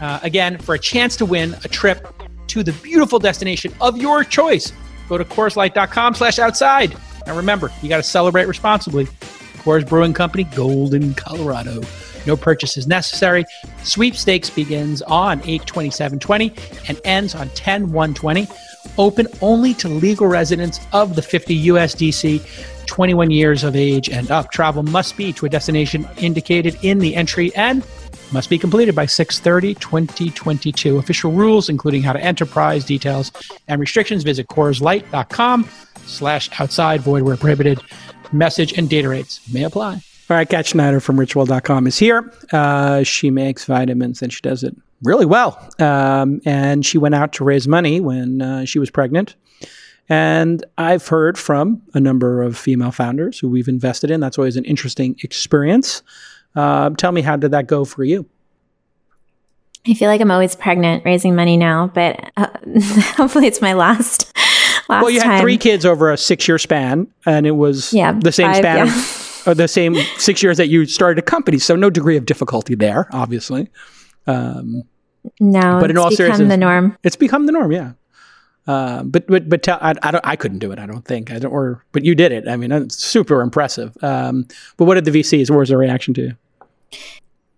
[0.00, 2.06] Uh, again, for a chance to win a trip
[2.48, 4.72] to the beautiful destination of your choice,
[5.08, 6.96] go to CoorsLight.com slash outside.
[7.26, 9.06] Now remember, you got to celebrate responsibly.
[9.66, 11.82] Coors Brewing Company, Golden, Colorado.
[12.26, 13.44] No purchases necessary.
[13.82, 16.52] Sweepstakes begins on 82720
[16.88, 18.48] and ends on 10120.
[18.98, 24.50] Open only to legal residents of the 50 USDC, 21 years of age and up.
[24.50, 27.84] Travel must be to a destination indicated in the entry and
[28.32, 33.30] must be completed by 630 2022 official rules including how to enterprise details
[33.68, 35.68] and restrictions visit CoorsLight.com
[36.06, 37.80] slash outside void where prohibited
[38.32, 40.00] message and data rates may apply.
[40.28, 42.32] All right, Kat Schneider from ritual.com is here.
[42.52, 45.70] Uh, she makes vitamins and she does it really well.
[45.78, 49.36] Um, and she went out to raise money when uh, she was pregnant.
[50.08, 54.20] And I've heard from a number of female founders who we've invested in.
[54.20, 56.02] That's always an interesting experience.
[56.56, 58.26] Uh, tell me, how did that go for you?
[59.86, 62.48] I feel like I'm always pregnant raising money now, but uh,
[63.14, 64.32] hopefully it's my last
[64.88, 68.12] last well, you had three kids over a six year span, and it was yeah,
[68.12, 69.04] the same five, span, yeah.
[69.46, 71.58] or the same six years that you started a company.
[71.58, 73.70] So no degree of difficulty there, obviously.
[74.26, 74.82] Um,
[75.40, 76.96] no, but in all seriousness, the norm.
[77.02, 77.72] It's become the norm.
[77.72, 77.92] Yeah.
[78.66, 80.78] Uh, but but but tell, I, I don't I couldn't do it.
[80.78, 82.48] I don't think I don't or but you did it.
[82.48, 83.96] I mean, it's super impressive.
[84.02, 85.50] Um, but what did the VCs?
[85.50, 86.36] What was their reaction to you?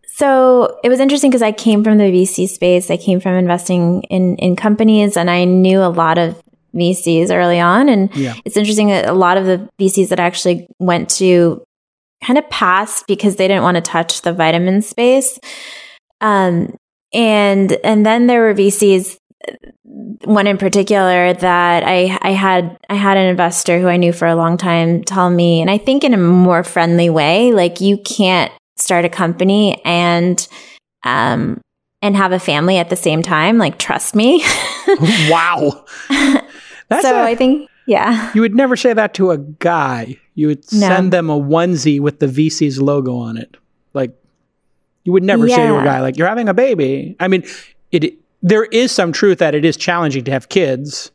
[0.07, 2.90] So it was interesting because I came from the VC space.
[2.90, 6.42] I came from investing in in companies, and I knew a lot of
[6.74, 7.88] VCs early on.
[7.88, 8.35] And yeah.
[8.44, 11.64] it's interesting that a lot of the VCs that I actually went to
[12.24, 15.38] kind of passed because they didn't want to touch the vitamin space.
[16.20, 16.76] Um,
[17.12, 19.18] and and then there were VCs
[20.24, 24.26] one in particular that I I had I had an investor who I knew for
[24.26, 27.96] a long time tell me and I think in a more friendly way like you
[27.98, 30.46] can't start a company and
[31.04, 31.61] um
[32.02, 33.59] and have a family at the same time.
[33.59, 34.44] Like trust me.
[35.31, 35.85] Wow.
[36.88, 38.33] That's so a, I think, yeah.
[38.35, 40.16] You would never say that to a guy.
[40.35, 40.87] You would no.
[40.87, 43.57] send them a onesie with the VC's logo on it.
[43.94, 44.12] Like,
[45.05, 45.57] you would never yeah.
[45.57, 47.16] say to a guy, like, you're having a baby.
[47.18, 47.44] I mean,
[47.90, 48.14] it.
[48.42, 51.11] there is some truth that it is challenging to have kids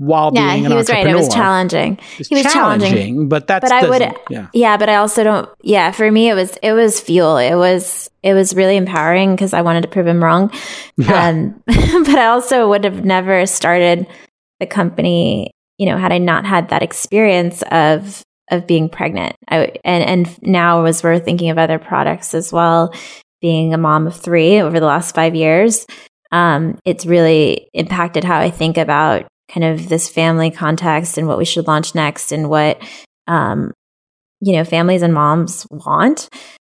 [0.00, 1.06] while yeah, being an he was right.
[1.06, 1.98] It was challenging.
[2.18, 4.00] It's he was challenging, challenging, but that's but I would
[4.30, 4.46] yeah.
[4.54, 7.36] yeah, but I also don't yeah, for me it was it was fuel.
[7.36, 10.50] It was it was really empowering because I wanted to prove him wrong.
[10.96, 11.28] Yeah.
[11.28, 14.06] Um, but I also would have never started
[14.58, 15.50] the company,
[15.80, 19.34] you know, had I not had that experience of of being pregnant.
[19.48, 22.92] I, and and now as we're thinking of other products as well,
[23.40, 25.86] being a mom of three over the last five years,
[26.32, 31.38] um, it's really impacted how I think about kind of this family context and what
[31.38, 32.82] we should launch next and what
[33.26, 33.72] um,
[34.42, 36.28] you know families and moms want.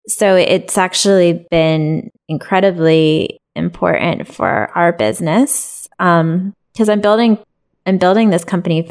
[0.08, 6.54] So it's actually been incredibly important for our business because um,
[6.90, 7.38] I'm building
[7.86, 8.90] I'm building this company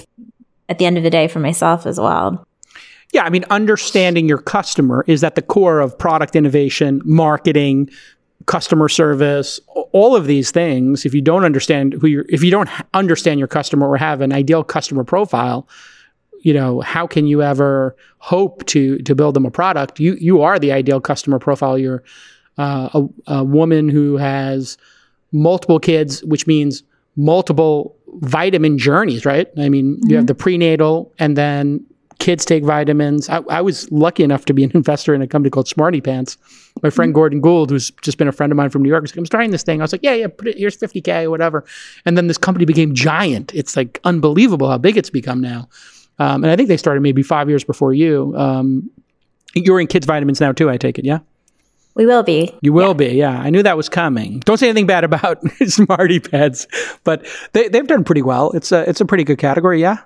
[0.69, 2.47] at the end of the day for myself as well.
[3.13, 7.91] Yeah, I mean, understanding your customer is at the core of product innovation, marketing,
[8.47, 9.61] customer service,
[9.93, 11.07] all of these things.
[11.07, 14.33] If you don't understand who you're, if you don't understand your customer or have an
[14.33, 15.69] ideal customer profile,
[16.41, 20.01] you know, how can you ever hope to to build them a product?
[20.01, 21.79] You you are the ideal customer profile.
[21.79, 22.03] You're
[22.59, 24.77] uh, a, a woman who has
[25.33, 26.83] multiple kids, which means
[27.17, 29.49] multiple vitamin journeys, right?
[29.59, 30.11] I mean, mm-hmm.
[30.11, 30.27] you have mm-hmm.
[30.27, 31.85] the prenatal and then
[32.19, 33.29] kids take vitamins.
[33.29, 36.39] I, I, was lucky enough to be an investor in a company called Smarty Pants.
[36.83, 37.15] My friend mm-hmm.
[37.15, 39.27] Gordon Gould, who's just been a friend of mine from New York, was like, I'm
[39.27, 39.81] starting this thing.
[39.81, 41.65] I was like, yeah, yeah, put it, here's 50K or whatever.
[42.07, 43.55] And then this company became giant.
[43.55, 45.69] It's like unbelievable how big it's become now.
[46.19, 48.35] Um, and I think they started maybe five years before you.
[48.37, 48.91] Um,
[49.55, 51.19] you're in kids' vitamins now too, I take it, yeah?
[51.95, 52.53] We will be.
[52.61, 52.93] You will yeah.
[52.95, 53.41] be, yeah.
[53.41, 54.41] I knew that was coming.
[54.41, 56.67] Don't say anything bad about Smarty Pants,
[57.05, 58.51] but they, they've done pretty well.
[58.53, 59.99] It's a it's a pretty good category, yeah.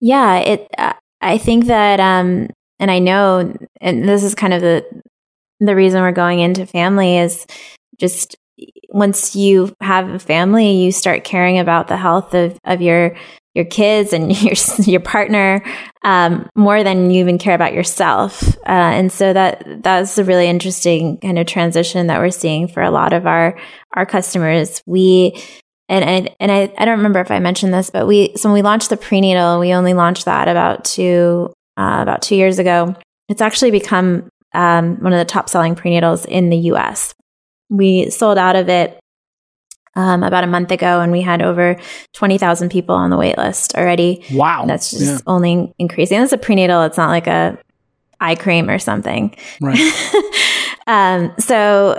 [0.00, 0.68] Yeah, it.
[0.78, 2.48] Uh, I think that, um,
[2.80, 4.84] and I know, and this is kind of the
[5.60, 7.46] the reason we're going into family is
[7.98, 8.36] just
[8.88, 13.16] once you have a family, you start caring about the health of, of your
[13.54, 15.62] your kids and your your partner
[16.04, 18.56] um, more than you even care about yourself.
[18.66, 22.82] Uh, and so that that's a really interesting kind of transition that we're seeing for
[22.82, 23.58] a lot of our
[23.94, 24.82] our customers.
[24.86, 25.40] We
[25.88, 28.54] and I, and I, I don't remember if I mentioned this, but we so when
[28.54, 32.94] we launched the prenatal, we only launched that about two uh, about two years ago.
[33.28, 37.14] It's actually become um, one of the top selling prenatals in the U.S.
[37.68, 38.98] We sold out of it
[39.94, 41.76] um, about a month ago, and we had over
[42.12, 44.24] 20,000 people on the wait list already.
[44.32, 44.62] Wow.
[44.62, 45.18] And that's just yeah.
[45.26, 46.20] only increasing.
[46.20, 47.58] It's a prenatal, it's not like a
[48.20, 49.34] eye cream or something.
[49.60, 49.78] Right.
[50.86, 51.98] um, so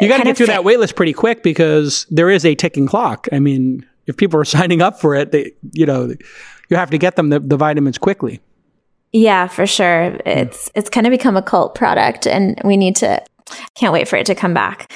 [0.00, 2.54] you got to get through fa- that wait list pretty quick because there is a
[2.54, 3.28] ticking clock.
[3.32, 6.14] I mean, if people are signing up for it, they, you know,
[6.70, 8.40] you have to get them the, the vitamins quickly.
[9.12, 10.16] Yeah, for sure.
[10.24, 13.22] It's it's kind of become a cult product, and we need to.
[13.74, 14.90] Can't wait for it to come back.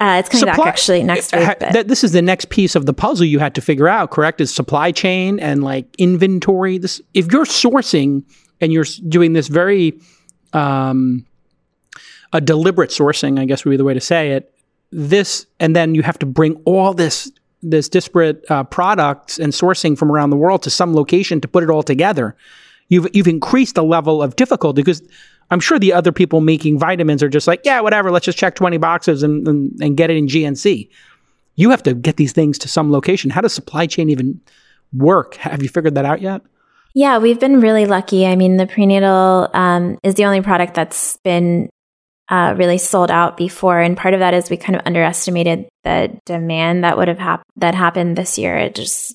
[0.00, 1.58] Uh, it's coming supply, back actually next week.
[1.58, 4.40] Th- this is the next piece of the puzzle you had to figure out, correct?
[4.40, 6.78] Is supply chain and like inventory.
[6.78, 8.24] This, if you're sourcing
[8.62, 10.00] and you're doing this very,
[10.54, 11.26] um,
[12.32, 14.54] a deliberate sourcing, I guess would be the way to say it.
[14.90, 17.30] This, and then you have to bring all this
[17.62, 21.62] this disparate uh, products and sourcing from around the world to some location to put
[21.62, 22.34] it all together.
[22.88, 25.02] You've you've increased the level of difficulty because
[25.50, 28.54] I'm sure the other people making vitamins are just like, yeah, whatever, let's just check
[28.54, 30.88] 20 boxes and, and, and get it in GNC.
[31.56, 33.30] You have to get these things to some location.
[33.30, 34.40] How does supply chain even
[34.92, 35.34] work?
[35.36, 36.42] Have you figured that out yet?
[36.94, 38.26] Yeah, we've been really lucky.
[38.26, 41.68] I mean, the prenatal um, is the only product that's been
[42.28, 46.16] uh, really sold out before, and part of that is we kind of underestimated the
[46.26, 48.56] demand that would have hap- that happened this year.
[48.56, 49.14] It just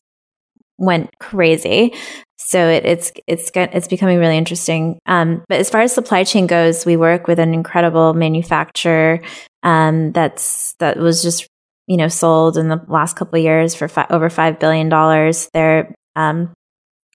[0.77, 1.93] went crazy.
[2.37, 4.99] So it, it's it's it's becoming really interesting.
[5.05, 9.21] Um, but as far as supply chain goes, we work with an incredible manufacturer
[9.63, 11.47] um, that's that was just
[11.87, 15.49] you know sold in the last couple of years for fi- over five billion dollars.
[15.53, 16.53] They're um,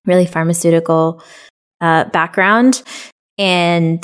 [0.05, 1.23] really pharmaceutical
[1.81, 2.83] uh, background,
[3.39, 4.03] and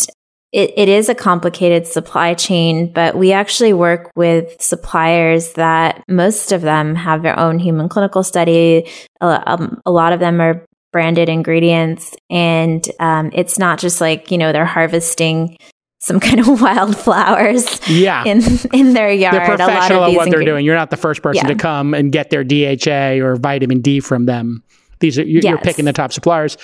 [0.52, 6.52] it, it is a complicated supply chain, but we actually work with suppliers that most
[6.52, 8.88] of them have their own human clinical study.
[9.20, 14.38] Um, a lot of them are branded ingredients, and um, it's not just like you
[14.38, 15.58] know they're harvesting
[15.98, 18.24] some kind of wildflowers yeah.
[18.24, 18.40] in
[18.72, 19.34] in their yard.
[19.34, 20.64] They're professional at what they're doing.
[20.64, 21.54] You're not the first person yeah.
[21.54, 24.62] to come and get their DHA or vitamin D from them.
[25.00, 25.50] These are you're, yes.
[25.50, 26.56] you're picking the top suppliers.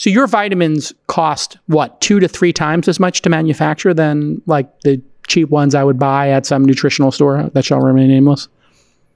[0.00, 4.80] So your vitamins cost what two to three times as much to manufacture than like
[4.80, 8.48] the cheap ones I would buy at some nutritional store that shall remain nameless.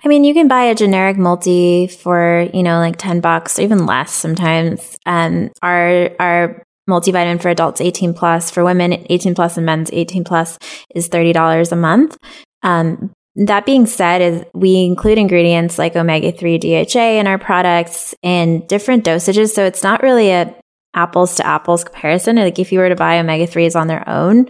[0.05, 3.62] I mean, you can buy a generic multi for you know like ten bucks, or
[3.62, 4.99] even less sometimes.
[5.07, 10.23] Um, our our multivitamin for adults 18 plus for women 18 plus and men's 18
[10.23, 10.59] plus
[10.94, 12.18] is $30 a month
[12.62, 18.66] um, that being said is we include ingredients like omega-3 dha in our products in
[18.66, 20.55] different dosages so it's not really a
[20.94, 22.37] apples to apples comparison.
[22.37, 24.48] Like if you were to buy omega 3s on their own,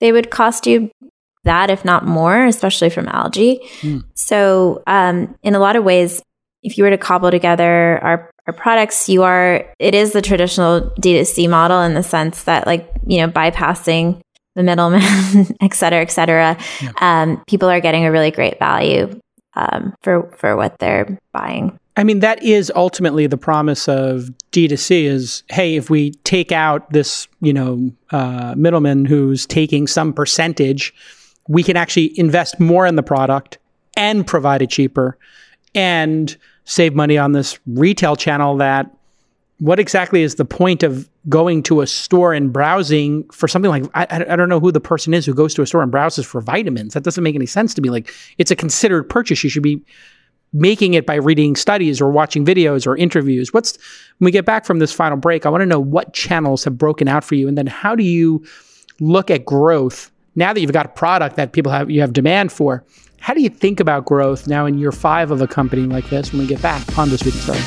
[0.00, 0.90] they would cost you
[1.44, 3.60] that, if not more, especially from algae.
[3.80, 4.04] Mm.
[4.14, 6.22] So, um, in a lot of ways,
[6.62, 10.92] if you were to cobble together our, our products, you are, it is the traditional
[11.00, 14.20] D2C model in the sense that, like, you know, bypassing
[14.54, 15.02] the middleman,
[15.60, 16.92] et cetera, et cetera, yeah.
[17.00, 19.20] um, people are getting a really great value
[19.54, 21.78] um, for, for what they're buying.
[21.96, 26.90] I mean, that is ultimately the promise of D2C is, hey, if we take out
[26.90, 30.92] this, you know, uh, middleman who's taking some percentage,
[31.48, 33.58] we can actually invest more in the product
[33.96, 35.16] and provide it cheaper
[35.74, 38.90] and save money on this retail channel that
[39.58, 43.84] what exactly is the point of going to a store and browsing for something like
[43.94, 46.26] I, I don't know who the person is who goes to a store and browses
[46.26, 46.94] for vitamins.
[46.94, 47.88] That doesn't make any sense to me.
[47.88, 49.44] Like it's a considered purchase.
[49.44, 49.80] You should be
[50.54, 53.52] making it by reading studies or watching videos or interviews.
[53.52, 53.76] What's
[54.18, 56.78] when we get back from this final break, I want to know what channels have
[56.78, 58.44] broken out for you and then how do you
[59.00, 62.52] look at growth now that you've got a product that people have you have demand
[62.52, 62.84] for?
[63.18, 66.32] How do you think about growth now in year 5 of a company like this
[66.32, 67.58] when we get back on this week's story?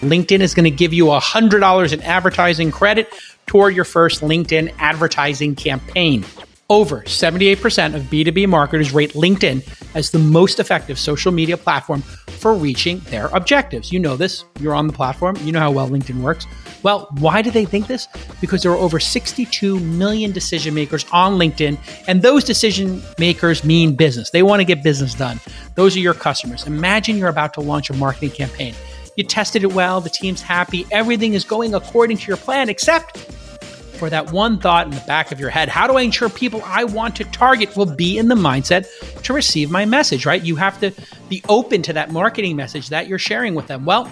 [0.00, 3.12] LinkedIn is going to give you $100 in advertising credit
[3.46, 6.24] toward your first LinkedIn advertising campaign.
[6.70, 12.54] Over 78% of B2B marketers rate LinkedIn as the most effective social media platform for
[12.54, 13.90] reaching their objectives.
[13.92, 16.46] You know this, you're on the platform, you know how well LinkedIn works.
[16.84, 18.06] Well, why do they think this?
[18.40, 23.96] Because there are over 62 million decision makers on LinkedIn, and those decision makers mean
[23.96, 24.30] business.
[24.30, 25.40] They want to get business done.
[25.74, 26.68] Those are your customers.
[26.68, 28.76] Imagine you're about to launch a marketing campaign.
[29.16, 33.18] You tested it well, the team's happy, everything is going according to your plan, except
[34.00, 35.68] for that one thought in the back of your head.
[35.68, 38.88] How do I ensure people I want to target will be in the mindset
[39.24, 40.42] to receive my message, right?
[40.42, 40.90] You have to
[41.28, 43.84] be open to that marketing message that you're sharing with them.
[43.84, 44.10] Well,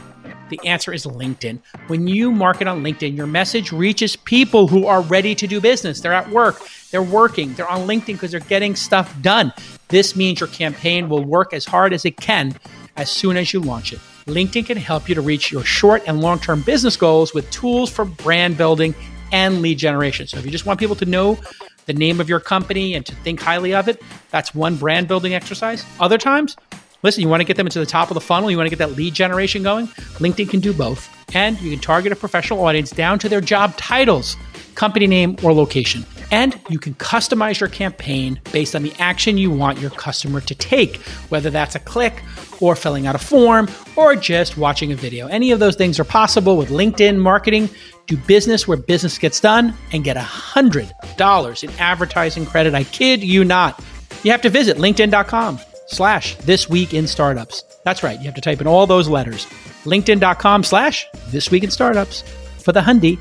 [0.50, 1.60] the answer is LinkedIn.
[1.86, 6.02] When you market on LinkedIn, your message reaches people who are ready to do business.
[6.02, 6.60] They're at work,
[6.90, 9.54] they're working, they're on LinkedIn because they're getting stuff done.
[9.88, 12.54] This means your campaign will work as hard as it can
[12.98, 14.00] as soon as you launch it.
[14.26, 17.88] LinkedIn can help you to reach your short and long term business goals with tools
[17.90, 18.94] for brand building
[19.32, 20.26] and lead generation.
[20.26, 21.38] So if you just want people to know
[21.86, 25.34] the name of your company and to think highly of it, that's one brand building
[25.34, 25.84] exercise.
[26.00, 26.56] Other times,
[27.02, 28.76] listen, you want to get them into the top of the funnel, you want to
[28.76, 29.86] get that lead generation going,
[30.18, 31.08] LinkedIn can do both.
[31.34, 34.36] And you can target a professional audience down to their job titles,
[34.74, 36.04] company name, or location.
[36.30, 40.54] And you can customize your campaign based on the action you want your customer to
[40.54, 40.96] take,
[41.30, 42.22] whether that's a click
[42.60, 45.26] or filling out a form or just watching a video.
[45.28, 47.70] Any of those things are possible with LinkedIn marketing.
[48.08, 52.74] Do business where business gets done and get $100 in advertising credit.
[52.74, 53.80] I kid you not.
[54.24, 57.62] You have to visit linkedin.com slash this week in startups.
[57.84, 58.18] That's right.
[58.18, 59.46] You have to type in all those letters.
[59.84, 62.22] LinkedIn.com slash this week in startups
[62.62, 63.18] for the Hundy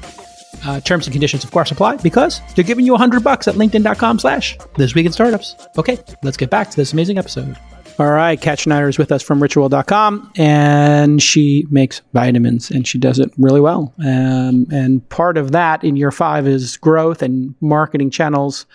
[0.66, 3.56] uh, terms and conditions, of course, apply because they're giving you a hundred bucks at
[3.56, 5.56] linkedin.com slash this week in startups.
[5.78, 7.56] Okay, let's get back to this amazing episode.
[8.00, 13.00] All right, Kat Schneider is with us from ritual.com and she makes vitamins and she
[13.00, 13.91] does it really well.
[14.06, 18.68] Um, and part of that in year five is growth and marketing channels.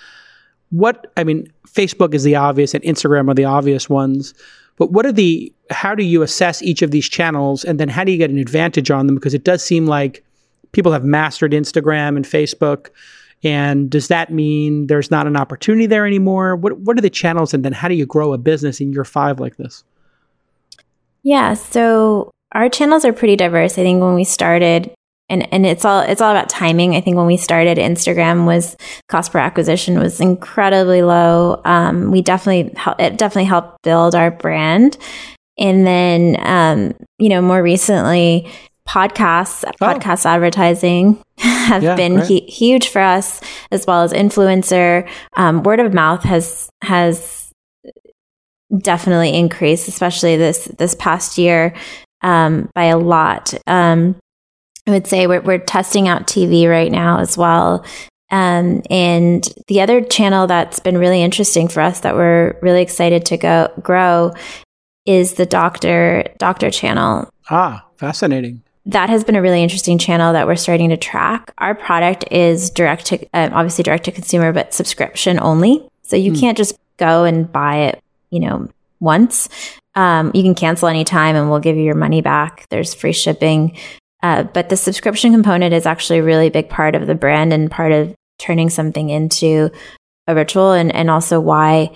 [0.71, 4.35] What, I mean, Facebook is the obvious and Instagram are the obvious ones.
[4.77, 8.03] But what are the, how do you assess each of these channels and then how
[8.03, 9.15] do you get an advantage on them?
[9.15, 10.25] Because it does seem like
[10.73, 12.89] people have mastered Instagram and Facebook.
[13.45, 16.57] And does that mean there's not an opportunity there anymore?
[16.57, 19.05] What what are the channels and then how do you grow a business in year
[19.05, 19.85] 5 like this?
[21.23, 23.73] Yeah, so our channels are pretty diverse.
[23.73, 24.93] I think when we started
[25.33, 26.95] and and it's all it's all about timing.
[26.95, 28.77] I think when we started, Instagram was
[29.09, 31.61] cost per acquisition was incredibly low.
[31.65, 34.99] Um, we definitely it definitely helped build our brand,
[35.59, 38.53] and then um, you know more recently,
[38.89, 39.73] podcasts, oh.
[39.81, 45.09] podcast advertising have yeah, been he- huge for us, as well as influencer.
[45.37, 47.53] Um, word of mouth has has
[48.77, 51.75] definitely increased, especially this this past year
[52.23, 53.55] um, by a lot.
[53.67, 54.17] Um,
[54.87, 57.85] I would say we're we're testing out TV right now as well.
[58.31, 63.27] Um, and the other channel that's been really interesting for us that we're really excited
[63.27, 64.33] to go grow
[65.05, 67.29] is the doctor doctor channel.
[67.51, 71.53] Ah, fascinating that has been a really interesting channel that we're starting to track.
[71.59, 75.89] Our product is direct to, uh, obviously direct to consumer, but subscription only.
[76.03, 76.41] So you mm.
[76.41, 78.69] can't just go and buy it, you know,
[79.01, 79.49] once.
[79.95, 82.67] Um, you can cancel anytime and we'll give you your money back.
[82.71, 83.77] There's free shipping.
[84.23, 87.71] Uh, but the subscription component is actually a really big part of the brand and
[87.71, 89.71] part of turning something into
[90.27, 91.95] a ritual and, and also why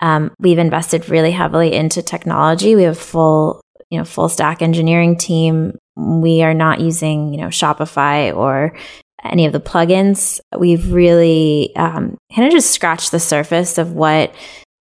[0.00, 2.76] um, we've invested really heavily into technology.
[2.76, 3.60] We have full,
[3.90, 8.76] you know, full stack engineering team we are not using, you know, Shopify or
[9.22, 10.40] any of the plugins.
[10.56, 14.34] We've really um, kind of just scratched the surface of what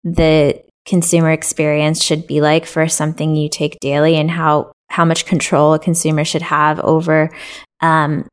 [0.03, 5.25] the consumer experience should be like for something you take daily and how how much
[5.25, 7.29] control a consumer should have over
[7.81, 8.27] um,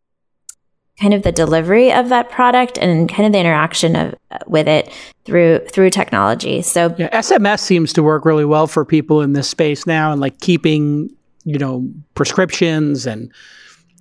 [0.98, 4.14] kind of the delivery of that product and kind of the interaction of
[4.46, 4.90] with it
[5.24, 6.62] through through technology.
[6.62, 10.20] So yeah, SMS seems to work really well for people in this space now and
[10.20, 11.10] like keeping
[11.46, 13.32] you know, prescriptions and,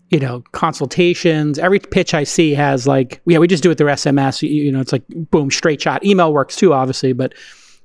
[0.10, 1.60] you know, consultations.
[1.60, 4.42] Every pitch I see has like, yeah, we just do it through SMS.
[4.42, 6.04] You, you know, it's like boom, straight shot.
[6.04, 7.34] Email works too, obviously, but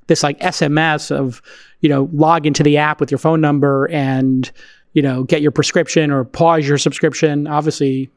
[0.07, 1.43] this like SMS of,
[1.81, 4.51] you know, log into the app with your phone number and,
[4.95, 7.47] you know, get your prescription or pause your subscription.
[7.47, 8.11] Obviously,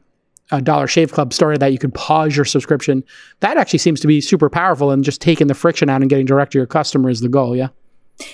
[0.50, 3.04] a Dollar Shave Club started that you could pause your subscription.
[3.40, 6.26] That actually seems to be super powerful and just taking the friction out and getting
[6.26, 7.54] direct to your customer is the goal.
[7.54, 7.68] Yeah.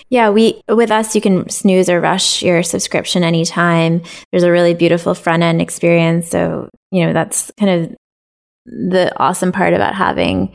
[0.09, 4.03] Yeah, we with us you can snooze or rush your subscription anytime.
[4.31, 7.97] There's a really beautiful front end experience, so you know that's kind of
[8.67, 10.55] the awesome part about having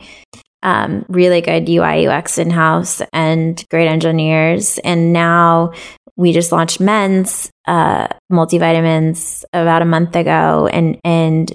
[0.62, 4.78] um, really good UI UX in house and great engineers.
[4.78, 5.72] And now
[6.16, 11.52] we just launched men's uh, multivitamins about a month ago, and and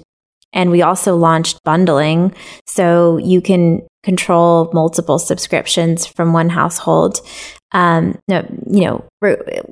[0.52, 2.34] And we also launched bundling.
[2.66, 7.20] So you can control multiple subscriptions from one household.
[7.72, 9.04] Um, you know,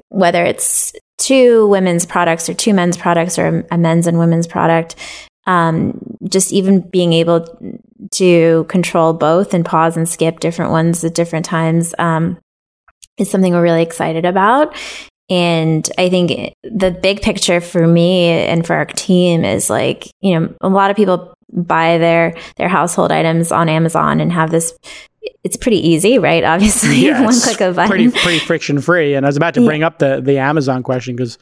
[0.09, 4.97] whether it's two women's products or two men's products or a men's and women's product,
[5.47, 7.47] um, just even being able
[8.12, 12.39] to control both and pause and skip different ones at different times um,
[13.18, 14.74] is something we're really excited about.
[15.31, 20.39] And I think the big picture for me and for our team is like, you
[20.39, 24.76] know, a lot of people buy their their household items on Amazon and have this
[25.45, 26.45] it's pretty easy, right?
[26.55, 27.91] Obviously, yeah, one click of button.
[27.91, 29.14] Pretty pretty friction free.
[29.14, 29.87] And I was about to bring yeah.
[29.87, 31.39] up the the Amazon question because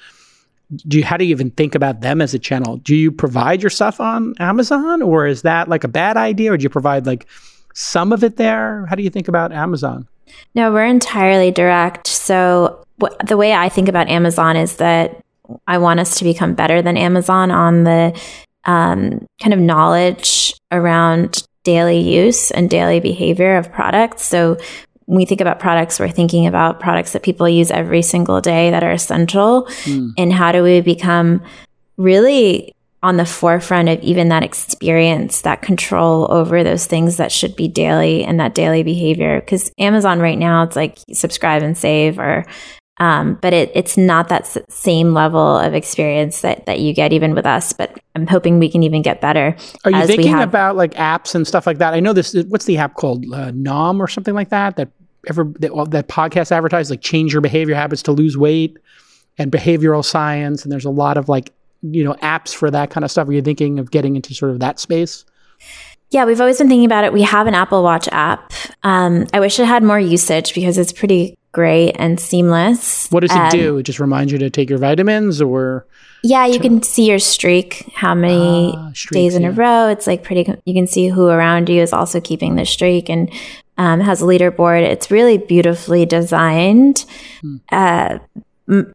[0.87, 2.77] do you, how do you even think about them as a channel?
[2.77, 6.59] Do you provide your stuff on Amazon or is that like a bad idea or
[6.59, 7.27] do you provide like
[7.73, 8.85] some of it there?
[8.87, 10.07] How do you think about Amazon?
[10.55, 12.07] No, we're entirely direct.
[12.07, 12.85] So
[13.25, 15.23] the way I think about Amazon is that
[15.67, 18.21] I want us to become better than Amazon on the
[18.65, 24.25] um, kind of knowledge around daily use and daily behavior of products.
[24.25, 24.57] So
[25.07, 28.71] when we think about products, we're thinking about products that people use every single day
[28.71, 29.65] that are essential.
[29.85, 30.13] Mm.
[30.19, 31.43] And how do we become
[31.97, 37.57] really on the forefront of even that experience, that control over those things that should
[37.57, 39.41] be daily and that daily behavior?
[39.41, 42.45] Because Amazon right now, it's like subscribe and save or
[42.99, 47.35] um, but it, it's not that same level of experience that, that you get even
[47.35, 47.73] with us.
[47.73, 49.57] But I'm hoping we can even get better.
[49.85, 51.95] Are you thinking have- about like apps and stuff like that?
[51.95, 52.35] I know this.
[52.49, 53.25] What's the app called?
[53.33, 54.77] Uh, Nom or something like that.
[54.77, 54.91] That
[55.29, 58.77] ever that, well, that podcast advertised like change your behavior habits to lose weight
[59.39, 60.63] and behavioral science.
[60.63, 63.29] And there's a lot of like you know apps for that kind of stuff.
[63.29, 65.25] Are you thinking of getting into sort of that space?
[66.11, 67.13] Yeah, we've always been thinking about it.
[67.13, 68.53] We have an Apple Watch app.
[68.83, 73.09] Um, I wish it had more usage because it's pretty great and seamless.
[73.11, 73.79] What does it do?
[73.79, 75.87] It just reminds you to take your vitamins or?
[76.23, 79.49] Yeah, you to- can see your streak, how many streaks, days in yeah.
[79.49, 79.89] a row.
[79.89, 83.33] It's like pretty, you can see who around you is also keeping the streak and
[83.77, 84.83] um, has a leaderboard.
[84.83, 87.07] It's really beautifully designed.
[87.41, 87.57] Hmm.
[87.71, 88.19] Uh,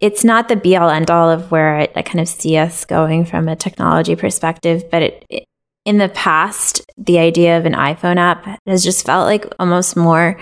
[0.02, 2.86] it's not the be all end all of where I, I, kind of see us
[2.86, 5.46] going from a technology perspective, but it, it,
[5.84, 10.40] in the past, the idea of an iPhone app has just felt like almost more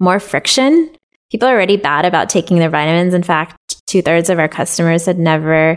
[0.00, 0.90] more friction
[1.34, 3.12] people are already bad about taking their vitamins.
[3.12, 5.76] In fact, two thirds of our customers had never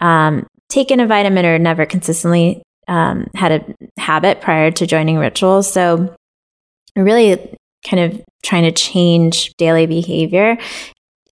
[0.00, 5.72] um, taken a vitamin or never consistently um, had a habit prior to joining rituals.
[5.72, 6.14] So,
[6.94, 7.56] really
[7.88, 10.58] kind of trying to change daily behavior.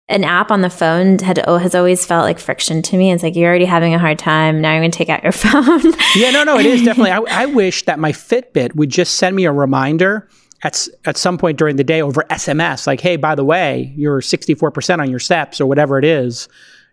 [0.08, 3.12] An app on the phone had oh, has always felt like friction to me.
[3.12, 4.62] It's like you're already having a hard time.
[4.62, 5.92] Now you're going to take out your phone.
[6.14, 7.10] yeah, no, no, it is definitely.
[7.28, 10.30] I, I wish that my Fitbit would just send me a reminder
[10.62, 14.20] at, at some point during the day over SMS, like, hey, by the way, you're
[14.20, 16.48] 64% on your steps or whatever it is,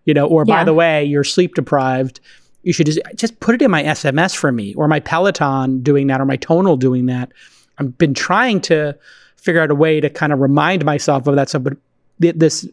[0.06, 0.58] you know, or yeah.
[0.58, 2.20] by the way, you're sleep deprived.
[2.64, 6.08] You should just, just put it in my SMS for me or my Peloton doing
[6.08, 7.32] that or my Tonal doing that.
[7.78, 8.98] I've been trying to
[9.38, 11.78] figure out a way to kind of remind myself of that stuff, but
[12.20, 12.68] this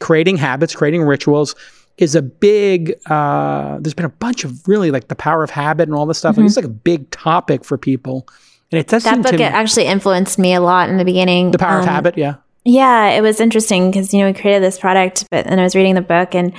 [0.00, 1.54] creating habits, creating rituals
[1.98, 5.88] is a big, uh, there's been a bunch of really like the power of habit
[5.88, 6.32] and all this stuff.
[6.32, 6.42] Mm-hmm.
[6.42, 8.28] Like, it's like a big topic for people.
[8.72, 11.52] And it does that book actually influenced me a lot in the beginning.
[11.52, 12.36] The Power um, of Habit, yeah.
[12.64, 15.76] Yeah, it was interesting because you know we created this product, but then I was
[15.76, 16.52] reading the book and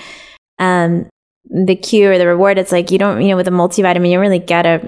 [0.57, 1.09] um,
[1.49, 2.57] the cue or the reward.
[2.57, 4.79] It's like you don't, you know, with a multivitamin, you don't really get a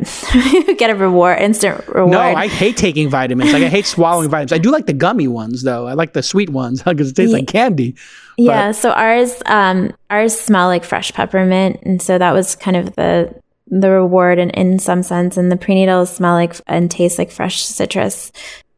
[0.78, 2.12] get a reward, instant reward.
[2.12, 3.52] No, I hate taking vitamins.
[3.52, 4.54] Like I hate swallowing vitamins.
[4.54, 5.88] I do like the gummy ones though.
[5.88, 7.40] I like the sweet ones because it tastes yeah.
[7.40, 7.96] like candy.
[8.38, 8.44] But.
[8.44, 8.72] Yeah.
[8.72, 13.36] So ours, um, ours smell like fresh peppermint, and so that was kind of the
[13.70, 17.62] the reward in, in some sense, and the prenatals smell like and taste like fresh
[17.64, 18.32] citrus.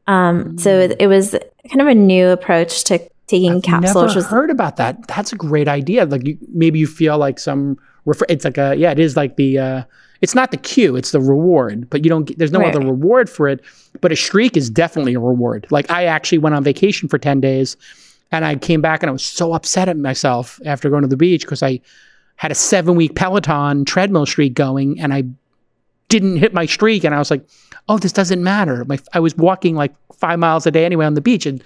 [0.08, 0.60] Um, mm.
[0.60, 1.36] So it, it, was
[1.70, 3.96] kind of a new approach to taking capsules.
[3.96, 4.16] I've capsules.
[4.26, 5.08] Never heard about that.
[5.08, 6.06] That's a great idea.
[6.06, 7.78] Like you, maybe you feel like some.
[8.06, 8.92] Refer- it's like a yeah.
[8.92, 9.58] It is like the.
[9.58, 9.84] Uh,
[10.22, 10.96] it's not the cue.
[10.96, 11.89] It's the reward.
[11.89, 12.26] But you don't.
[12.26, 12.76] Get, there's no right.
[12.76, 13.62] other reward for it.
[14.02, 15.68] But a streak is definitely a reward.
[15.70, 17.78] Like I actually went on vacation for ten days,
[18.32, 21.18] and I came back and I was so upset at myself after going to the
[21.18, 21.80] beach because I
[22.36, 25.23] had a seven week Peloton treadmill streak going and I
[26.11, 27.03] didn't hit my streak.
[27.03, 27.43] And I was like,
[27.88, 28.84] oh, this doesn't matter.
[28.86, 31.45] My, I was walking like five miles a day anyway on the beach.
[31.45, 31.63] And,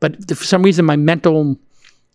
[0.00, 1.56] but for some reason, my mental,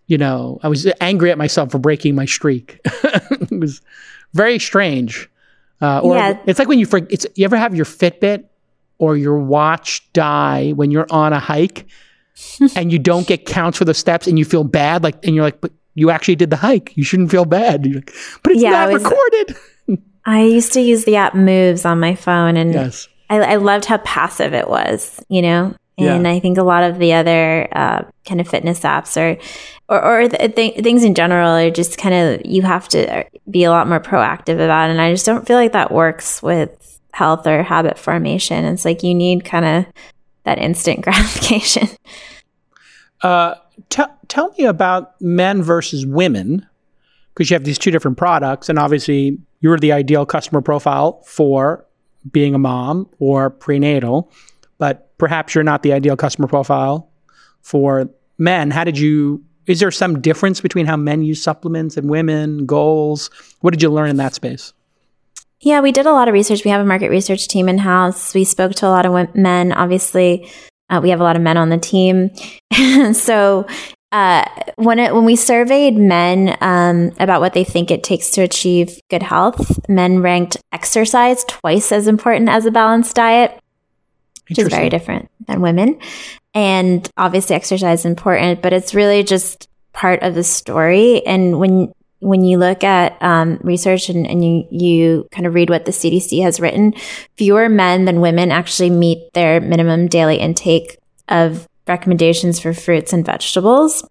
[0.07, 2.79] you know, I was angry at myself for breaking my streak.
[2.85, 3.81] it was
[4.33, 5.29] very strange.
[5.81, 6.37] Uh, or yeah.
[6.45, 8.45] it's like when you, for, it's, you ever have your Fitbit
[8.97, 11.85] or your watch die when you're on a hike
[12.75, 15.43] and you don't get counts for the steps and you feel bad like and you're
[15.43, 16.91] like but you actually did the hike.
[16.95, 17.85] You shouldn't feel bad.
[17.85, 18.11] Like,
[18.43, 19.55] but it's yeah, not was, recorded.
[20.25, 23.07] I used to use the app Moves on my phone, and yes.
[23.29, 25.23] I, I loved how passive it was.
[25.29, 26.29] You know, And Yeah.
[26.31, 29.39] I think a lot of the other uh, kind of fitness apps are,
[29.89, 33.63] or, or th- th- things in general are just kind of, you have to be
[33.63, 34.91] a lot more proactive about it.
[34.93, 38.63] And I just don't feel like that works with health or habit formation.
[38.65, 39.85] It's like you need kind of
[40.43, 41.87] that instant gratification.
[43.21, 43.55] Uh,
[43.89, 46.65] tell tell me about men versus women,
[47.33, 51.85] because you have these two different products, and obviously you're the ideal customer profile for
[52.31, 54.31] being a mom or prenatal,
[54.77, 57.09] but perhaps you're not the ideal customer profile
[57.61, 58.71] for men.
[58.71, 59.43] How did you?
[59.67, 63.29] Is there some difference between how men use supplements and women goals?
[63.61, 64.73] What did you learn in that space?
[65.61, 66.65] Yeah, we did a lot of research.
[66.65, 68.33] We have a market research team in house.
[68.33, 69.71] We spoke to a lot of men.
[69.71, 70.49] Obviously,
[70.91, 72.29] uh, we have a lot of men on the team.
[73.13, 73.65] so
[74.11, 78.41] uh, when it when we surveyed men um, about what they think it takes to
[78.41, 83.57] achieve good health, men ranked exercise twice as important as a balanced diet,
[84.49, 85.97] which is very different than women.
[86.53, 91.25] And obviously, exercise is important, but it's really just part of the story.
[91.25, 95.69] And when when you look at um, research and, and you you kind of read
[95.69, 96.93] what the CDC has written,
[97.35, 100.97] fewer men than women actually meet their minimum daily intake
[101.27, 104.07] of recommendations for fruits and vegetables.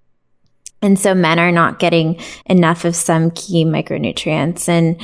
[0.82, 4.68] And so men are not getting enough of some key micronutrients.
[4.68, 5.00] And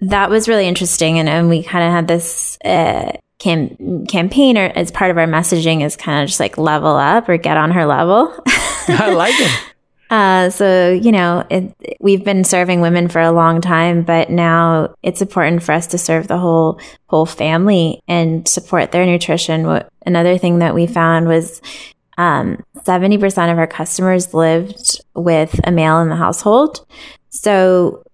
[0.00, 1.18] that was really interesting.
[1.18, 5.26] And, and we kind of had this uh, cam- campaign or as part of our
[5.26, 8.34] messaging is kind of just like level up or get on her level.
[8.88, 9.71] I like it.
[10.12, 14.94] Uh, so you know, it, we've been serving women for a long time, but now
[15.02, 19.66] it's important for us to serve the whole whole family and support their nutrition.
[19.66, 21.62] What another thing that we found was
[22.18, 26.86] um, seventy percent of our customers lived with a male in the household.
[27.30, 28.04] So,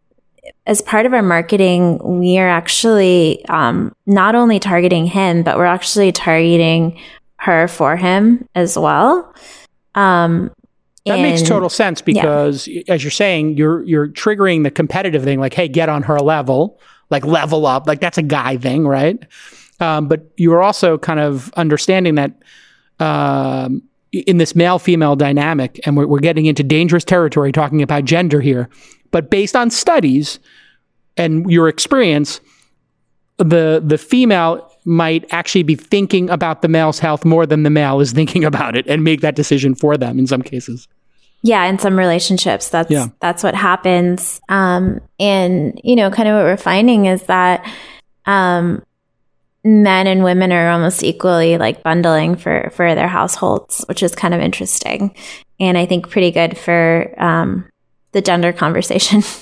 [0.66, 5.64] as part of our marketing, we are actually um, not only targeting him, but we're
[5.64, 7.00] actually targeting
[7.38, 9.34] her for him as well.
[9.96, 10.52] Um,
[11.08, 15.54] That makes total sense because, as you're saying, you're you're triggering the competitive thing, like,
[15.54, 16.78] "Hey, get on her level,
[17.10, 19.18] like level up." Like that's a guy thing, right?
[19.80, 22.32] Um, but you are also kind of understanding that
[23.00, 23.82] um,
[24.12, 28.40] in this male female dynamic, and we're, we're getting into dangerous territory talking about gender
[28.40, 28.68] here.
[29.10, 30.38] But based on studies
[31.16, 32.40] and your experience,
[33.38, 38.00] the the female might actually be thinking about the male's health more than the male
[38.00, 40.88] is thinking about it, and make that decision for them in some cases.
[41.42, 43.06] Yeah in some relationships that's Yeah.
[43.20, 47.64] that's what happens um and you know kind of what we're finding is that
[48.26, 48.82] um
[49.64, 54.34] men and women are almost equally like bundling for for their households which is kind
[54.34, 55.14] of interesting
[55.60, 57.64] and i think pretty good for um
[58.12, 59.22] the gender conversation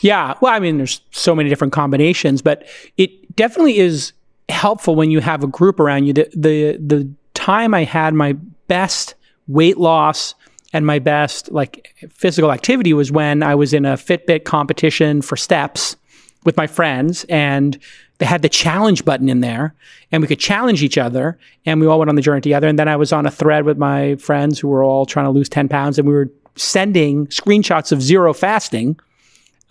[0.00, 0.34] Yeah.
[0.40, 2.66] Well, I mean, there's so many different combinations, but
[2.96, 4.12] it definitely is
[4.48, 6.12] helpful when you have a group around you.
[6.12, 8.32] The the, the time I had my
[8.66, 9.14] best
[9.46, 10.34] weight loss
[10.72, 15.36] and my best like physical activity was when I was in a Fitbit competition for
[15.36, 15.96] steps
[16.44, 17.78] with my friends and
[18.18, 19.74] they had the challenge button in there
[20.10, 22.78] and we could challenge each other and we all went on the journey together and
[22.78, 25.48] then I was on a thread with my friends who were all trying to lose
[25.48, 28.98] 10 pounds and we were sending screenshots of zero fasting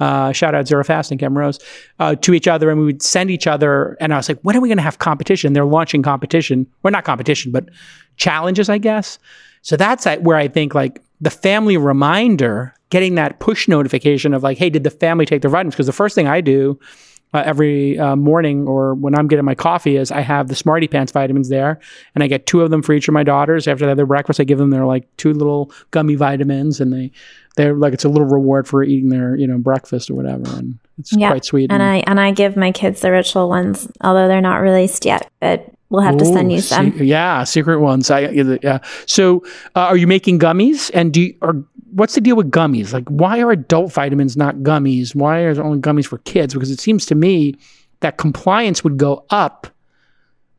[0.02, 1.60] uh, shout out Zero Fasting, Cam Rose,
[2.00, 3.96] uh, to each other, and we would send each other.
[4.00, 5.54] And I was like, when are we going to have competition?
[5.54, 7.70] They're launching competition, or not competition, but
[8.18, 9.20] challenges, I guess.
[9.62, 14.44] So that's uh, where I think like the family reminder, getting that push notification of
[14.44, 15.76] like, hey, did the family take their vitamins?
[15.76, 16.80] Because the first thing I do
[17.34, 20.88] uh, every uh, morning or when I'm getting my coffee is I have the Smarty
[20.88, 21.80] Pants vitamins there,
[22.14, 23.68] and I get two of them for each of my daughters.
[23.68, 26.92] After they have their breakfast, I give them their like two little gummy vitamins, and
[26.92, 27.12] they
[27.56, 30.78] they're like it's a little reward for eating their you know breakfast or whatever, and
[30.98, 31.72] it's Yeah, quite sweet.
[31.72, 35.30] and i and i give my kids the ritual ones although they're not released yet
[35.40, 38.10] but we'll have to send you some se- yeah, secret ones.
[38.10, 38.80] I yeah.
[39.06, 39.44] So,
[39.76, 40.90] uh, are you making gummies?
[40.94, 42.94] And do you, or what's the deal with gummies?
[42.94, 45.14] Like, why are adult vitamins not gummies?
[45.14, 46.54] Why are there only gummies for kids?
[46.56, 47.56] Because it seems to me
[48.00, 49.68] that compliance would go up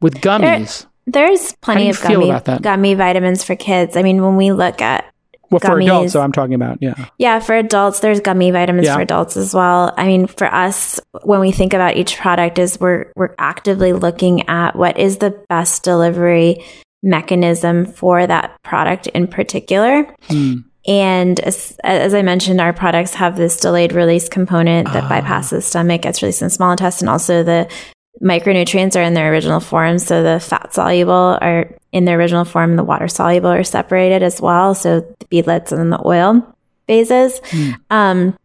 [0.01, 0.87] with gummies.
[1.07, 5.12] there's plenty of gummy, gummy vitamins for kids i mean when we look at
[5.53, 6.79] well, for adults, so I'm talking about.
[6.81, 6.95] Yeah.
[7.19, 8.95] Yeah, for adults, there's gummy vitamins Yeah.
[8.97, 9.93] for adults as well.
[9.97, 14.49] I mean, for us, when we think about each product, is we're we're actively looking
[14.49, 16.65] at what is the best delivery
[17.03, 20.07] mechanism for that product in particular.
[20.29, 20.55] Hmm.
[20.87, 25.09] And as, as I mentioned, our products have this delayed release component that Ah.
[25.21, 27.09] bypasses the stomach, gets released in the small intestine.
[27.09, 27.69] Also, the
[28.21, 29.99] micronutrients are in their original form.
[29.99, 32.77] So the fat soluble are in their original form.
[32.77, 34.75] The water soluble are separated as well.
[34.75, 36.55] So the beadlets and then the oil
[36.87, 37.41] phases.
[37.91, 38.37] Um,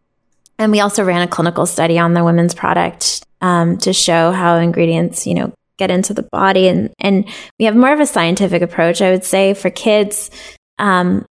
[0.58, 4.56] and we also ran a clinical study on the women's product um, to show how
[4.56, 6.66] ingredients, you know, get into the body.
[6.68, 9.54] And, and we have more of a scientific approach, I would say.
[9.54, 10.30] For kids,
[10.78, 11.24] um,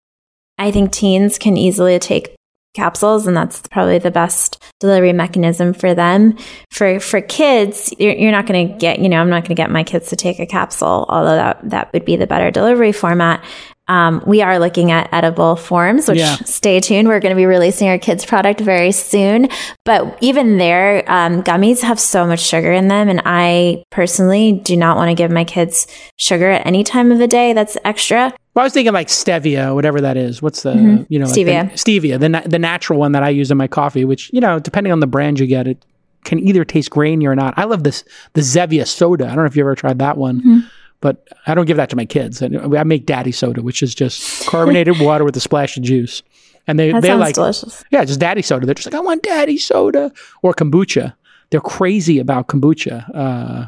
[0.57, 2.35] I think teens can easily take
[2.75, 6.37] capsules and that's probably the best delivery mechanism for them.
[6.71, 9.61] For for kids you're, you're not going to get you know i'm not going to
[9.61, 12.91] get my kids to take a capsule although that that would be the better delivery
[12.91, 13.43] format
[13.87, 16.37] um, we are looking at edible forms, which yeah.
[16.37, 17.07] stay tuned.
[17.07, 19.49] We're going to be releasing our kids' product very soon.
[19.83, 23.09] But even there, um, gummies have so much sugar in them.
[23.09, 27.19] And I personally do not want to give my kids sugar at any time of
[27.19, 28.33] the day that's extra.
[28.55, 30.41] Well, I was thinking like stevia, whatever that is.
[30.41, 31.03] What's the, mm-hmm.
[31.09, 31.63] you know, stevia.
[31.63, 34.41] Like the, stevia, the, the natural one that I use in my coffee, which, you
[34.41, 35.85] know, depending on the brand you get, it
[36.23, 37.53] can either taste grainy or not.
[37.55, 39.25] I love this, the Zevia soda.
[39.25, 40.39] I don't know if you ever tried that one.
[40.39, 40.67] Mm-hmm
[41.01, 42.41] but I don't give that to my kids.
[42.41, 46.23] I make daddy soda, which is just carbonated water with a splash of juice.
[46.67, 47.83] And they, that they like, delicious.
[47.91, 48.65] yeah, just daddy soda.
[48.65, 51.13] They're just like, I want daddy soda or kombucha.
[51.51, 53.09] They're crazy about kombucha.
[53.13, 53.67] Uh,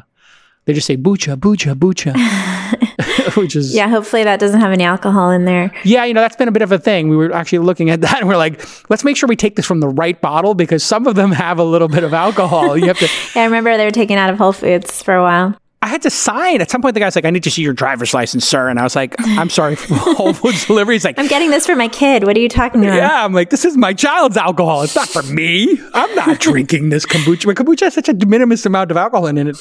[0.68, 3.88] they just say bucha, bucha, bucha, which is yeah.
[3.88, 5.72] Hopefully that doesn't have any alcohol in there.
[5.82, 7.08] Yeah, you know that's been a bit of a thing.
[7.08, 8.60] We were actually looking at that, and we're like,
[8.90, 11.58] let's make sure we take this from the right bottle because some of them have
[11.58, 12.76] a little bit of alcohol.
[12.76, 13.06] You have to.
[13.34, 15.58] yeah, I remember they were taken out of Whole Foods for a while.
[15.80, 16.60] I had to sign.
[16.60, 18.68] At some point, the guy's like, I need to see your driver's license, sir.
[18.68, 20.96] And I was like, I'm sorry, Whole Foods delivery.
[20.96, 22.24] He's like, I'm getting this for my kid.
[22.24, 22.96] What are you talking about?
[22.96, 24.82] Yeah, I'm like, this is my child's alcohol.
[24.82, 25.80] It's not for me.
[25.94, 27.46] I'm not drinking this kombucha.
[27.46, 29.56] But kombucha has such a de minimis amount of alcohol in it.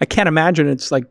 [0.00, 1.04] I can't imagine it's like.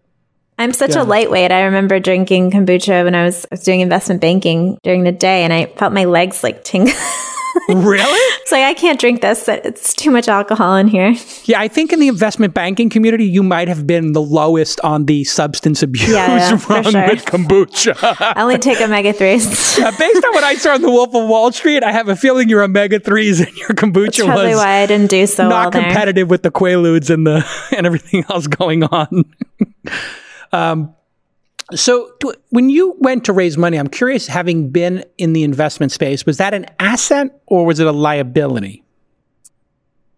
[0.59, 1.01] I'm such yeah.
[1.01, 1.51] a lightweight.
[1.51, 5.43] I remember drinking kombucha when I was, I was doing investment banking during the day,
[5.43, 6.93] and I felt my legs like tingle.
[7.69, 8.19] really?
[8.43, 9.47] It's like I can't drink this.
[9.47, 11.15] It's too much alcohol in here.
[11.45, 15.05] Yeah, I think in the investment banking community, you might have been the lowest on
[15.05, 17.07] the substance abuse yeah, yeah, run sure.
[17.07, 17.95] with kombucha.
[18.35, 19.77] I only take omega threes.
[19.77, 22.17] yeah, based on what I saw in The Wolf of Wall Street, I have a
[22.17, 25.47] feeling your omega threes and your kombucha That's probably was why I didn't do so
[25.47, 29.23] not well competitive with the Quaaludes and the and everything else going on.
[30.51, 30.93] um,
[31.73, 32.11] so,
[32.49, 36.37] when you went to raise money, I'm curious, having been in the investment space, was
[36.37, 38.83] that an asset or was it a liability?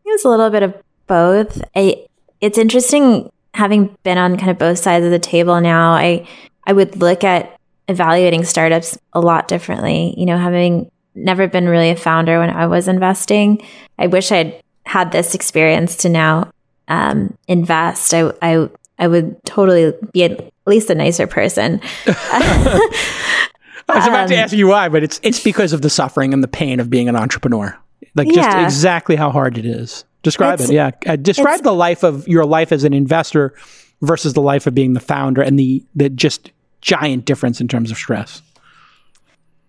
[0.05, 0.75] It was a little bit of
[1.07, 1.63] both.
[1.75, 2.05] I,
[2.41, 5.93] it's interesting having been on kind of both sides of the table now.
[5.93, 6.27] I
[6.67, 10.13] I would look at evaluating startups a lot differently.
[10.17, 13.65] You know, having never been really a founder when I was investing,
[13.97, 16.51] I wish I'd had this experience to now
[16.87, 18.13] um, invest.
[18.13, 21.81] I, I I would totally be at least a nicer person.
[22.05, 26.33] I was about um, to ask you why, but it's it's because of the suffering
[26.33, 27.77] and the pain of being an entrepreneur.
[28.15, 30.05] Like just exactly how hard it is.
[30.23, 30.73] Describe it's, it.
[30.73, 30.91] Yeah.
[31.05, 33.53] Uh, describe the life of your life as an investor
[34.01, 37.91] versus the life of being the founder and the the just giant difference in terms
[37.91, 38.41] of stress.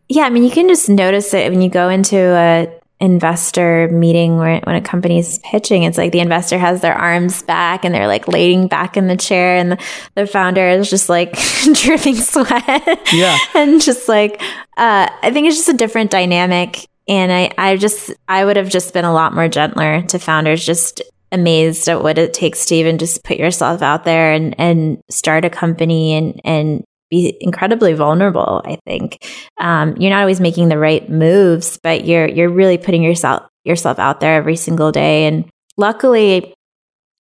[0.09, 2.69] Yeah, I mean, you can just notice it when you go into a
[2.99, 7.85] investor meeting where when a company's pitching it's like the investor has their arms back
[7.85, 9.79] and they're like laying back in the chair and the,
[10.15, 11.37] the founder is just like
[11.75, 13.13] dripping sweat.
[13.13, 13.37] Yeah.
[13.55, 14.41] And just like
[14.79, 16.87] uh, i think it's just a different dynamic.
[17.09, 20.65] And i i just i would have just been a lot more gentler to founders
[20.65, 25.03] just amazed at what it takes to even just put yourself out there and and
[25.11, 28.63] start a company and and be incredibly vulnerable.
[28.65, 29.25] I think
[29.59, 33.99] um, you're not always making the right moves, but you're you're really putting yourself yourself
[33.99, 35.27] out there every single day.
[35.27, 36.55] And luckily,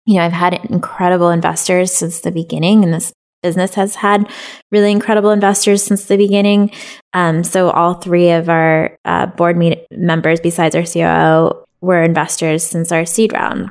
[0.06, 3.12] you know, I've had incredible investors since the beginning, and this
[3.42, 4.28] business has had
[4.72, 6.70] really incredible investors since the beginning.
[7.12, 12.64] Um, so all three of our uh, board meet- members, besides our COO, were investors
[12.64, 13.70] since our seed round.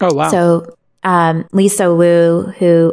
[0.00, 0.30] Oh wow!
[0.30, 2.92] So um, Lisa Wu, who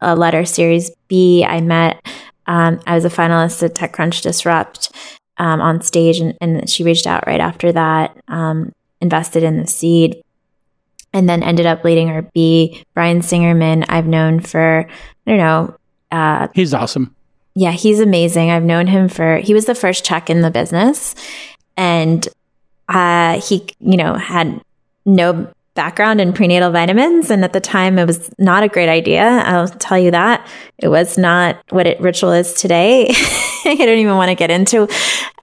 [0.00, 1.44] a letter Series B.
[1.44, 2.04] I met.
[2.46, 4.90] Um, I was a finalist at TechCrunch Disrupt
[5.38, 8.16] um, on stage, and, and, she reached out right after that.
[8.28, 10.22] Um, invested in the seed,
[11.12, 12.84] and then ended up leading our B.
[12.94, 14.86] Brian Singerman, I've known for
[15.26, 15.76] I don't know.
[16.10, 17.14] Uh, he's awesome.
[17.54, 18.50] Yeah, he's amazing.
[18.50, 21.14] I've known him for he was the first check in the business,
[21.76, 22.26] and
[22.88, 24.60] uh, he you know had
[25.04, 27.30] no background in prenatal vitamins.
[27.30, 29.22] And at the time, it was not a great idea.
[29.22, 30.44] I'll tell you that.
[30.78, 33.06] It was not what it ritual is today.
[33.64, 34.88] I don't even want to get into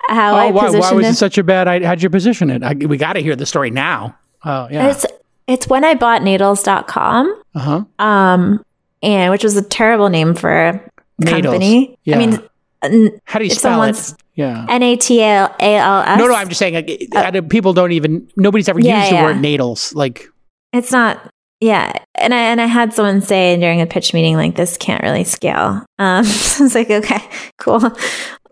[0.09, 1.11] how oh, I why, why was it.
[1.11, 1.87] it such a bad idea?
[1.87, 2.63] How'd you position it?
[2.63, 4.17] I, we got to hear the story now.
[4.43, 4.91] Oh, yeah.
[4.91, 5.05] It's,
[5.47, 7.41] it's when I bought natals.com.
[7.55, 7.85] Uh-huh.
[7.97, 8.65] Um,
[9.01, 10.91] and which was a terrible name for a
[11.25, 11.97] company.
[12.03, 12.17] Yeah.
[12.17, 14.13] I mean, how do you spell it?
[14.35, 14.65] Yeah.
[14.69, 16.19] N A T A L S.
[16.19, 19.15] No, no, I'm just saying like, uh, people don't even nobody's ever yeah, used the
[19.15, 19.23] yeah.
[19.23, 19.95] word natals.
[19.95, 20.27] Like
[20.73, 21.31] it's not
[21.61, 21.93] yeah.
[22.15, 25.23] And I and I had someone say during a pitch meeting like this can't really
[25.23, 25.85] scale.
[25.99, 27.19] Um so I was like, okay,
[27.57, 27.81] cool.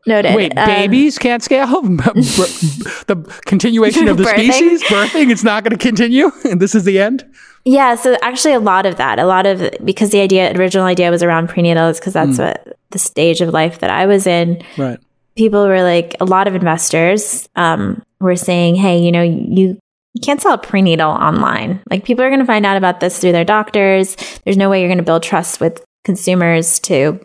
[0.05, 0.35] Noted.
[0.35, 1.67] Wait, um, babies can't scale?
[1.81, 4.51] the continuation of the birthing?
[4.51, 4.83] species?
[4.83, 6.29] Birthing, it's not going to continue?
[6.43, 7.25] And this is the end?
[7.63, 11.09] Yeah, so actually a lot of that, a lot of because the idea original idea
[11.09, 12.47] was around prenatals because that's mm.
[12.47, 14.61] what the stage of life that I was in.
[14.77, 14.99] Right.
[15.35, 19.79] People were like a lot of investors um, were saying, "Hey, you know, you
[20.13, 21.81] you can't sell a prenatal online.
[21.89, 24.15] Like people are going to find out about this through their doctors.
[24.43, 27.19] There's no way you're going to build trust with consumers to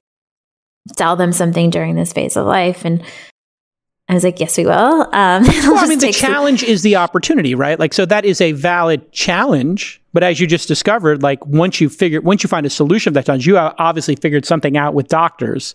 [0.96, 3.02] sell them something during this phase of life." And
[4.08, 4.72] I was like, yes, we will.
[4.72, 7.78] Um, well, I mean, the challenge some- is the opportunity, right?
[7.78, 10.00] Like, so that is a valid challenge.
[10.14, 13.14] But as you just discovered, like once you figure, once you find a solution of
[13.14, 15.74] that challenge, you obviously figured something out with doctors.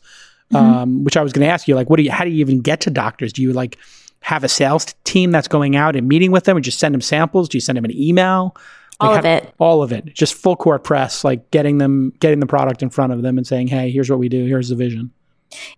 [0.53, 0.73] Mm-hmm.
[0.73, 2.11] Um, which I was going to ask you, like, what do you?
[2.11, 3.33] How do you even get to doctors?
[3.33, 3.77] Do you like
[4.21, 7.01] have a sales team that's going out and meeting with them, or just send them
[7.01, 7.49] samples?
[7.49, 8.55] Do you send them an email?
[8.99, 9.53] Like all of it.
[9.57, 10.13] All of it.
[10.13, 13.45] Just full court press, like getting them, getting the product in front of them and
[13.45, 14.45] saying, "Hey, here's what we do.
[14.45, 15.11] Here's the vision."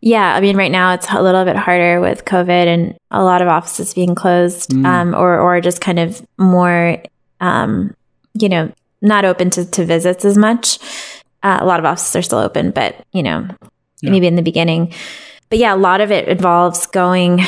[0.02, 3.42] Yeah, I mean, right now it's a little bit harder with COVID and a lot
[3.42, 4.86] of offices being closed, mm.
[4.86, 7.02] um, or or just kind of more,
[7.42, 7.96] um,
[8.34, 8.72] you know,
[9.02, 10.80] not open to, to visits as much.
[11.44, 13.48] Uh, a lot of offices are still open, but you know,
[14.02, 14.12] yeah.
[14.12, 14.94] maybe in the beginning.
[15.50, 17.40] But yeah, a lot of it involves going,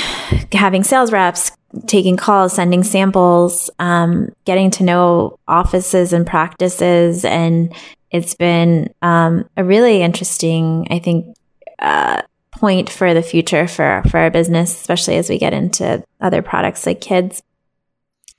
[0.52, 1.52] having sales reps,
[1.88, 7.74] taking calls, sending samples, um, getting to know offices and practices, and
[8.12, 11.36] it's been um, a really interesting, I think,
[11.80, 12.22] uh,
[12.52, 16.86] point for the future for for our business, especially as we get into other products
[16.86, 17.43] like kids.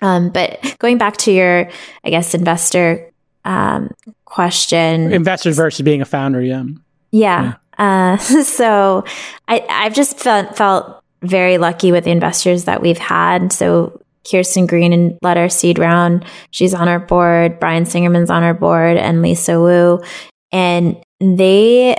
[0.01, 1.71] Um, but going back to your,
[2.05, 3.11] I guess, investor
[3.45, 3.91] um,
[4.25, 6.65] question, investors versus being a founder, yeah,
[7.11, 7.43] yeah.
[7.43, 7.55] yeah.
[7.79, 9.05] Uh, so
[9.47, 13.53] I I've just felt felt very lucky with the investors that we've had.
[13.53, 16.25] So Kirsten Green and led our seed round.
[16.51, 17.59] She's on our board.
[17.59, 20.01] Brian Singerman's on our board, and Lisa Wu,
[20.53, 21.97] and they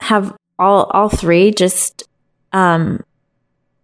[0.00, 2.04] have all all three just
[2.52, 3.02] um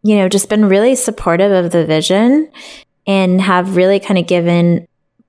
[0.03, 2.51] you know just been really supportive of the vision
[3.07, 4.87] and have really kind of given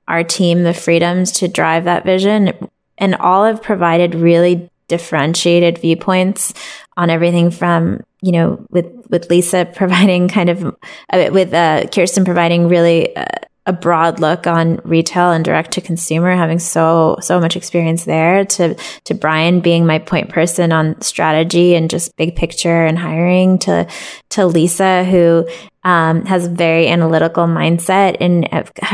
[0.07, 2.51] our team the freedoms to drive that vision
[2.97, 6.53] and all have provided really differentiated viewpoints
[6.97, 10.65] on everything from you know with with Lisa providing kind of
[11.13, 13.25] uh, with uh, Kirsten providing really uh,
[13.69, 18.43] a broad look on retail and direct to consumer, having so so much experience there,
[18.43, 23.59] to to Brian being my point person on strategy and just big picture and hiring,
[23.59, 23.87] to
[24.29, 25.47] to Lisa who
[25.83, 28.49] um, has a very analytical mindset and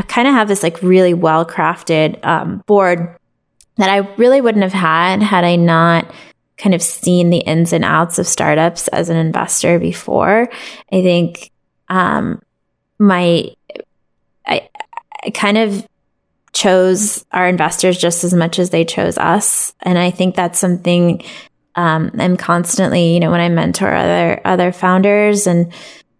[0.07, 3.17] kind of have this like really well crafted um, board
[3.77, 6.11] that I really wouldn't have had had I not
[6.57, 10.49] kind of seen the ins and outs of startups as an investor before.
[10.91, 11.51] I think
[11.89, 12.41] um,
[12.97, 13.49] my
[14.45, 14.69] I,
[15.23, 15.85] I kind of
[16.53, 19.73] chose our investors just as much as they chose us.
[19.81, 21.21] And I think that's something
[21.75, 25.73] um, I'm constantly, you know, when I mentor other other founders and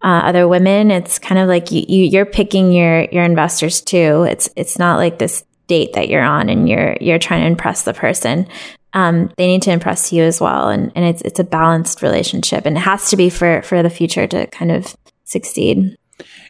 [0.03, 4.24] uh, other women, it's kind of like you, you are picking your your investors too.
[4.30, 7.84] It's it's not like this date that you're on and you're you're trying to impress
[7.84, 8.47] the person.
[8.93, 12.66] Um, they need to impress you as well, and and it's it's a balanced relationship,
[12.66, 14.95] and it has to be for for the future to kind of
[15.26, 15.97] succeed.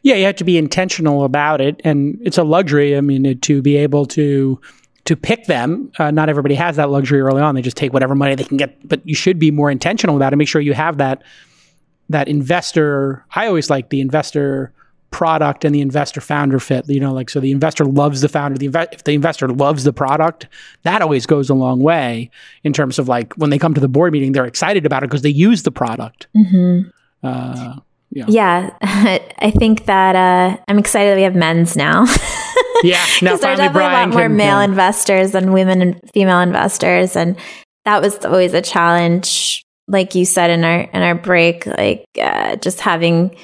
[0.03, 2.95] Yeah, you have to be intentional about it, and it's a luxury.
[2.95, 4.59] I mean, to be able to
[5.05, 5.91] to pick them.
[5.97, 7.55] Uh, not everybody has that luxury early on.
[7.55, 8.87] They just take whatever money they can get.
[8.87, 10.35] But you should be more intentional about it.
[10.35, 11.23] Make sure you have that
[12.09, 13.25] that investor.
[13.33, 14.73] I always like the investor
[15.15, 16.89] product and the investor founder fit.
[16.89, 18.57] You know, like so the investor loves the founder.
[18.57, 20.49] The inve- if the investor loves the product,
[20.83, 22.29] that always goes a long way
[22.65, 25.09] in terms of like when they come to the board meeting, they're excited about it
[25.09, 26.27] because they use the product.
[26.35, 26.89] Mm-hmm.
[27.23, 27.79] Uh,
[28.11, 28.25] yeah.
[28.27, 28.69] yeah.
[29.39, 32.03] I think that uh, I'm excited that we have men's now.
[32.83, 34.65] yeah, now there's definitely Brian a lot more can, male yeah.
[34.65, 37.37] investors than women and female investors, and
[37.85, 39.63] that was always a challenge.
[39.87, 43.37] Like you said in our in our break, like uh, just having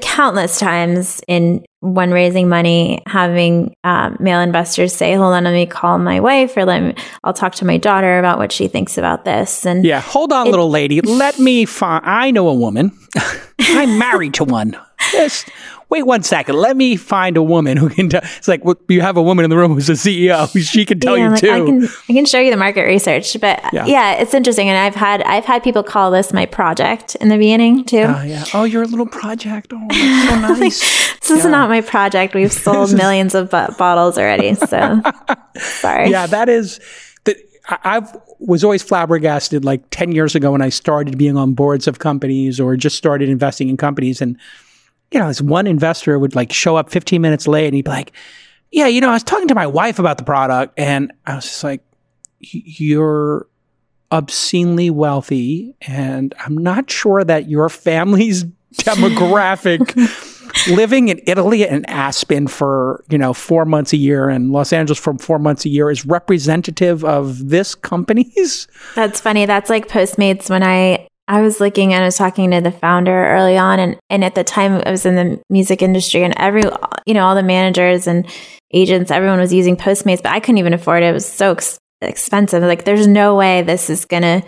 [0.00, 5.66] countless times in when raising money, having um, male investors say, "Hold on, let me
[5.66, 8.96] call my wife, or let me, I'll talk to my daughter about what she thinks
[8.96, 12.04] about this." And yeah, hold on, it, little lady, let me find.
[12.06, 12.92] I know a woman.
[13.60, 14.76] I'm married to one.
[15.12, 15.50] Just
[15.88, 16.56] wait one second.
[16.56, 18.08] Let me find a woman who can.
[18.08, 18.18] T-.
[18.22, 20.50] It's like well, you have a woman in the room who's a CEO.
[20.74, 21.50] She can tell yeah, you like, too.
[21.50, 23.86] I can, I can show you the market research, but yeah.
[23.86, 24.12] yeah.
[24.14, 24.68] it's interesting.
[24.68, 28.04] And I've had I've had people call this my project in the beginning too.
[28.06, 28.44] Oh yeah.
[28.54, 29.72] Oh, you're a little project.
[29.72, 29.96] Oh, so
[30.40, 30.80] nice.
[31.20, 31.36] this yeah.
[31.36, 32.34] is not my project.
[32.34, 34.54] We've sold millions of b- bottles already.
[34.54, 35.02] So
[35.56, 36.10] sorry.
[36.10, 36.80] Yeah, that is
[37.24, 37.36] that.
[37.68, 41.98] I've was always flabbergasted like 10 years ago when I started being on boards of
[41.98, 44.20] companies or just started investing in companies.
[44.20, 44.38] And,
[45.14, 47.90] you know, this one investor would like show up 15 minutes late and he'd be
[47.90, 48.12] like,
[48.72, 51.44] yeah, you know, I was talking to my wife about the product and I was
[51.44, 51.82] just like,
[52.40, 53.46] you're
[54.10, 58.44] obscenely wealthy and I'm not sure that your family's
[58.74, 59.94] demographic
[60.68, 64.98] living in Italy and Aspen for, you know, four months a year and Los Angeles
[64.98, 68.66] for four months a year is representative of this company's?
[68.96, 69.46] That's funny.
[69.46, 73.26] That's like Postmates when I I was looking and I was talking to the founder
[73.26, 76.62] early on and and at the time I was in the music industry and every
[77.06, 78.26] you know all the managers and
[78.72, 81.06] agents everyone was using Postmates but I couldn't even afford it.
[81.06, 82.62] It was so ex- expensive.
[82.62, 84.42] Like there's no way this is going to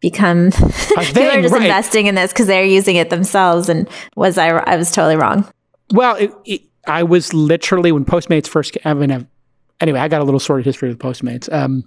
[0.00, 0.50] become
[0.96, 1.62] people are just right.
[1.62, 3.68] investing in this because they're using it themselves.
[3.68, 4.48] And was I?
[4.48, 5.48] I was totally wrong.
[5.92, 8.76] Well, it, it, I was literally when Postmates first.
[8.84, 9.26] I mean,
[9.80, 11.52] anyway, I got a little sordid history with Postmates.
[11.52, 11.84] Um,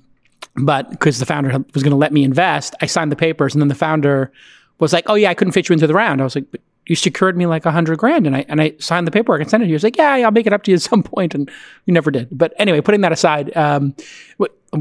[0.55, 3.61] but because the founder was going to let me invest, I signed the papers, and
[3.61, 4.31] then the founder
[4.79, 6.45] was like, "Oh yeah, I couldn't fit you into the round." I was like,
[6.89, 9.49] you secured me like a hundred grand and I and I signed the paperwork and
[9.49, 9.73] sent it to you.
[9.73, 11.49] He was like, yeah, I'll make it up to you at some point, and
[11.85, 12.27] you never did.
[12.31, 13.95] But anyway, putting that aside, um,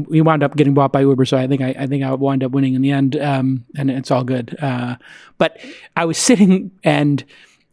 [0.07, 2.43] we wound up getting bought by Uber, so I think I, I think I wound
[2.43, 4.57] up winning in the end, um, and it's all good.
[4.59, 4.95] Uh,
[5.37, 5.57] but
[5.95, 7.23] I was sitting and.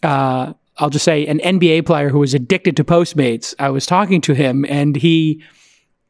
[0.02, 3.54] Uh, I'll just say an NBA player who was addicted to Postmates.
[3.58, 5.42] I was talking to him and he,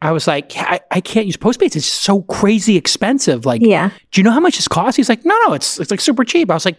[0.03, 1.75] I was like, I, I can't use Postmates.
[1.75, 3.47] It's so crazy expensive.
[3.47, 3.91] Like, yeah.
[4.11, 4.97] Do you know how much this costs?
[4.97, 6.51] He's like, no, no, it's it's like super cheap.
[6.51, 6.79] I was like,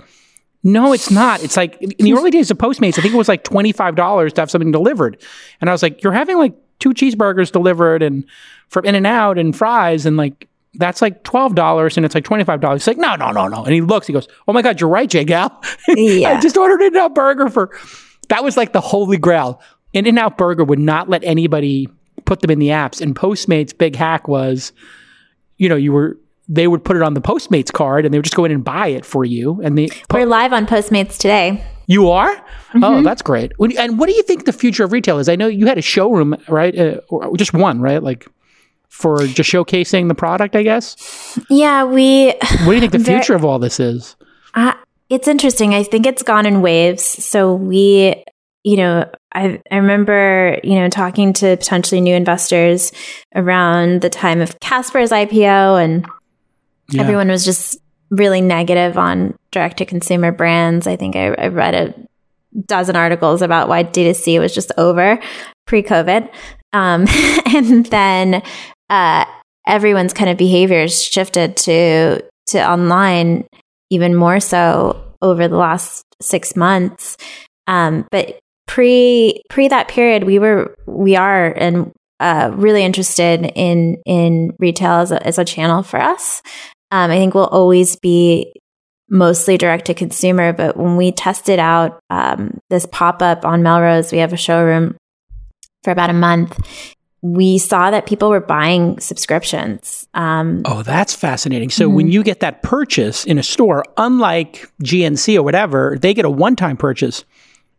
[0.63, 1.43] no, it's not.
[1.43, 4.41] It's like in the early days of Postmates, I think it was like $25 to
[4.41, 5.21] have something delivered.
[5.61, 8.23] And I was like, you're having like two cheeseburgers delivered and
[8.69, 12.23] from In and Out and fries and like that's like twelve dollars and it's like
[12.23, 12.83] twenty five dollars.
[12.83, 13.63] He's like, no, no, no, no.
[13.63, 15.59] And he looks, he goes, Oh my god, you're right, J Cal.
[15.87, 16.33] Yeah.
[16.33, 17.75] I just ordered an In Out burger for
[18.29, 19.61] that was like the holy grail.
[19.93, 21.87] In and Out burger would not let anybody
[22.27, 23.01] put them in the apps.
[23.01, 24.71] And Postmates big hack was,
[25.57, 26.17] you know, you were
[26.47, 28.63] they would put it on the Postmates card and they would just go in and
[28.63, 29.59] buy it for you.
[29.63, 31.65] And they po- we're live on Postmates today.
[31.87, 32.35] You are?
[32.35, 32.83] Mm-hmm.
[32.83, 33.53] Oh, that's great.
[33.59, 35.29] And what do you think the future of retail is?
[35.29, 36.77] I know you had a showroom, right?
[36.77, 38.03] Uh, or just one, right?
[38.03, 38.27] Like
[38.89, 41.39] for just showcasing the product, I guess.
[41.49, 42.27] Yeah, we.
[42.63, 44.15] What do you think the future of all this is?
[44.53, 44.73] Uh,
[45.09, 45.73] it's interesting.
[45.73, 47.03] I think it's gone in waves.
[47.03, 48.23] So we,
[48.63, 52.91] you know, I I remember, you know, talking to potentially new investors
[53.35, 56.05] around the time of Casper's IPO and
[56.89, 57.01] yeah.
[57.01, 57.77] everyone was just
[58.09, 60.87] really negative on direct to consumer brands.
[60.87, 61.93] I think I, I, read a
[62.65, 65.19] dozen articles about why D2C was just over
[65.65, 66.29] pre COVID.
[66.73, 67.05] Um,
[67.53, 68.41] and then
[68.89, 69.25] uh,
[69.67, 73.45] everyone's kind of behaviors shifted to to online
[73.89, 77.17] even more so over the last six months.
[77.67, 84.01] Um, but pre pre that period, we were we are and uh, really interested in
[84.05, 86.41] in retail as a, as a channel for us.
[86.91, 88.53] Um, I think we'll always be
[89.09, 90.53] mostly direct to consumer.
[90.53, 94.97] But when we tested out um, this pop up on Melrose, we have a showroom
[95.83, 96.59] for about a month.
[97.21, 100.07] We saw that people were buying subscriptions.
[100.13, 101.69] Um, oh, that's fascinating.
[101.69, 101.95] So, mm-hmm.
[101.95, 106.29] when you get that purchase in a store, unlike GNC or whatever, they get a
[106.29, 107.25] one time purchase.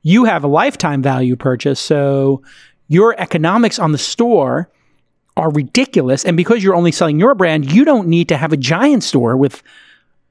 [0.02, 1.80] You have a lifetime value purchase.
[1.80, 2.42] So,
[2.88, 4.70] your economics on the store
[5.36, 6.24] are ridiculous.
[6.24, 9.36] And because you're only selling your brand, you don't need to have a giant store
[9.36, 9.62] with,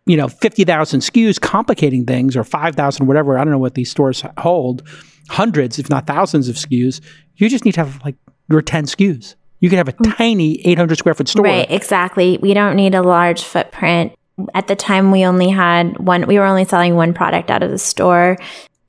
[0.06, 3.40] you know, 50,000 SKUs complicating things or 5,000, whatever.
[3.40, 4.86] I don't know what these stores hold,
[5.30, 7.00] hundreds, if not thousands of SKUs.
[7.38, 8.16] You just need to have like
[8.50, 9.36] your 10 SKUs.
[9.60, 10.16] You can have a mm.
[10.18, 11.46] tiny 800 square foot store.
[11.46, 12.38] Right, exactly.
[12.42, 14.14] We don't need a large footprint.
[14.54, 17.72] At the time, we only had one, we were only selling one product out of
[17.72, 18.38] the store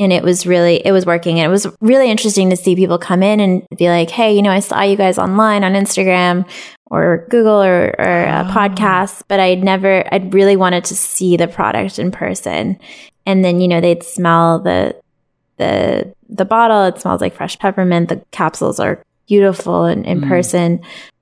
[0.00, 1.38] and it was really it was working.
[1.40, 4.42] And it was really interesting to see people come in and be like hey you
[4.42, 6.48] know i saw you guys online on instagram
[6.86, 8.52] or google or, or a oh.
[8.52, 12.78] podcast but i'd never i'd really wanted to see the product in person.
[13.26, 14.96] And then you know they'd smell the
[15.56, 16.84] the the bottle.
[16.84, 18.08] It smells like fresh peppermint.
[18.08, 20.28] The capsules are beautiful in, in mm.
[20.28, 20.80] person.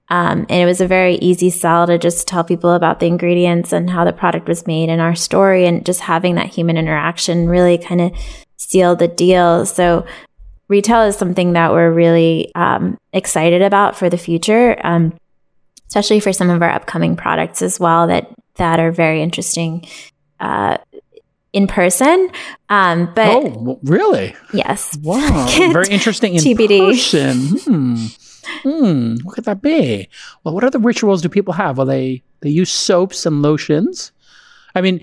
[0.09, 3.73] Um, and it was a very easy sell to just tell people about the ingredients
[3.73, 7.49] and how the product was made and our story and just having that human interaction
[7.49, 8.13] really kind of
[8.57, 9.67] seal the deal.
[9.67, 10.07] So
[10.69, 15.17] retail is something that we're really um, excited about for the future, um,
[15.89, 19.87] especially for some of our upcoming products as well that that are very interesting
[20.41, 20.79] uh,
[21.53, 22.31] in person.
[22.69, 24.35] Um, but oh, really?
[24.53, 24.97] Yes.
[25.03, 25.47] Wow.
[25.73, 26.79] very interesting in TBD.
[26.79, 27.59] person.
[27.59, 28.07] Hmm.
[28.63, 29.17] Hmm.
[29.23, 30.09] What could that be?
[30.45, 31.79] Well, what other rituals do people have?
[31.79, 34.13] Well, they they use soaps and lotions.
[34.77, 35.01] I mean,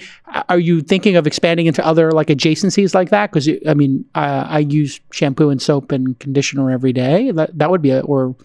[0.50, 3.32] are you thinking of expanding into other like adjacencies like that?
[3.32, 7.32] Because I mean, uh, I use shampoo and soap and conditioner every day.
[7.32, 8.36] That that would be a or,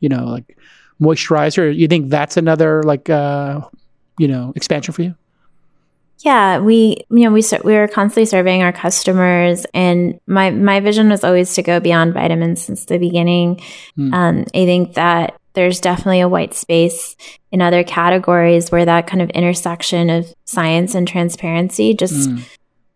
[0.00, 0.58] you know, like
[1.00, 1.74] moisturizer.
[1.74, 3.62] You think that's another like uh,
[4.18, 5.14] you know expansion for you?
[6.18, 11.08] Yeah, we you know we we were constantly serving our customers, and my my vision
[11.08, 13.60] was always to go beyond vitamins since the beginning.
[13.96, 14.12] Mm.
[14.12, 17.16] Um, I think that there's definitely a white space
[17.50, 22.42] in other categories where that kind of intersection of science and transparency just mm.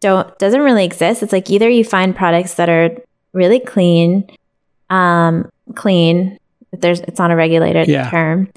[0.01, 1.23] don't doesn't really exist.
[1.23, 2.97] It's like either you find products that are
[3.33, 4.29] really clean,
[4.91, 6.39] um, clean.
[6.73, 8.11] There's it's not a regulated Yeah.
[8.11, 8.51] term,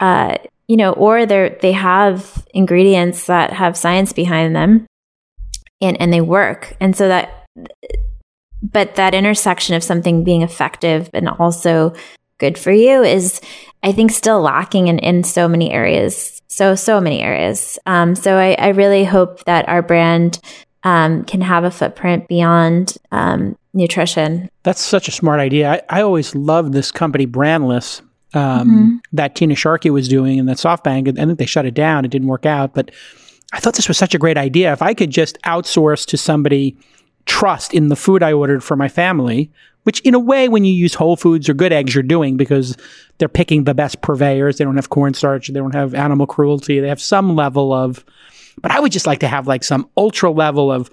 [0.00, 0.36] uh,
[0.68, 4.86] you know, or they they have ingredients that have science behind them,
[5.80, 7.44] and and they work, and so that.
[8.62, 11.92] But that intersection of something being effective and also
[12.38, 13.40] good for you is,
[13.82, 16.42] I think, still lacking in, in so many areas.
[16.48, 17.78] So, so many areas.
[17.86, 20.38] Um, so I, I really hope that our brand
[20.84, 24.48] um, can have a footprint beyond um, nutrition.
[24.62, 25.72] That's such a smart idea.
[25.72, 28.02] I, I always loved this company, Brandless,
[28.34, 29.00] um, Mhm.
[29.12, 31.08] that Tina Sharkey was doing and that SoftBank.
[31.08, 32.04] and I think they shut it down.
[32.04, 32.74] It didn't work out.
[32.74, 32.90] But
[33.52, 34.72] I thought this was such a great idea.
[34.72, 36.76] If I could just outsource to somebody
[37.26, 39.50] trust in the food I ordered for my family,
[39.84, 42.76] which in a way, when you use Whole Foods or Good Eggs, you're doing because
[43.18, 44.58] they're picking the best purveyors.
[44.58, 45.48] They don't have cornstarch.
[45.48, 46.80] They don't have animal cruelty.
[46.80, 48.04] They have some level of,
[48.60, 50.90] but I would just like to have like some ultra level of,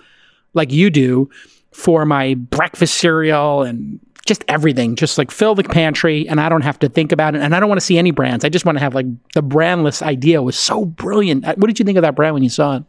[0.53, 1.29] like you do,
[1.71, 4.95] for my breakfast cereal and just everything.
[4.95, 7.41] Just like fill the pantry and I don't have to think about it.
[7.41, 8.43] And I don't want to see any brands.
[8.45, 11.45] I just want to have like the brandless idea was so brilliant.
[11.45, 12.83] What did you think of that brand when you saw it?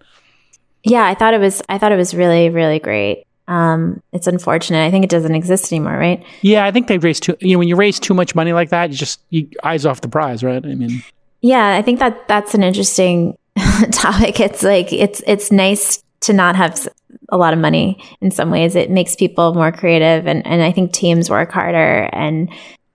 [0.85, 1.63] Yeah, I thought it was.
[1.69, 3.27] I thought it was really, really great.
[3.53, 4.83] Um, it's unfortunate.
[4.83, 6.25] I think it doesn't exist anymore, right?
[6.41, 7.37] Yeah, I think they've raised too.
[7.41, 10.01] You know, when you raise too much money like that, you just you eyes off
[10.01, 10.65] the prize, right?
[10.65, 11.03] I mean,
[11.43, 13.37] Yeah, I think that that's an interesting
[13.93, 14.41] topic.
[14.41, 16.89] It's like it's it's nice to not have
[17.29, 18.75] a lot of money in some ways.
[18.75, 22.09] It makes people more creative, and and I think teams work harder.
[22.11, 22.49] And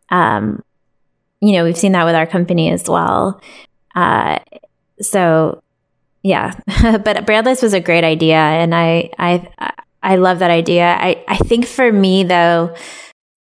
[0.09, 0.63] um,
[1.39, 3.39] you know, we've seen that with our company as well.
[3.95, 4.39] Uh,
[5.01, 5.61] so
[6.23, 9.47] yeah, but Brandless was a great idea, and I I
[10.07, 10.85] I love that idea.
[10.85, 12.73] I I think for me though,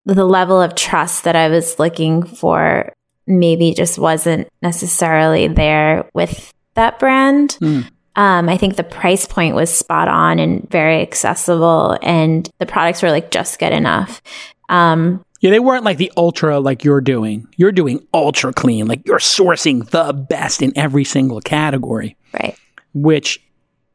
[0.07, 2.93] the level of trust that I was looking for
[3.27, 7.59] maybe just wasn't necessarily there with that brand.
[7.61, 7.91] Mm.
[8.15, 13.03] Um, I think the price point was spot on and very accessible, and the products
[13.03, 14.23] were like just good enough.
[14.69, 17.49] Um, yeah, they weren't like the ultra like you're doing.
[17.57, 22.57] You're doing ultra clean, like you're sourcing the best in every single category, right.
[22.95, 23.43] which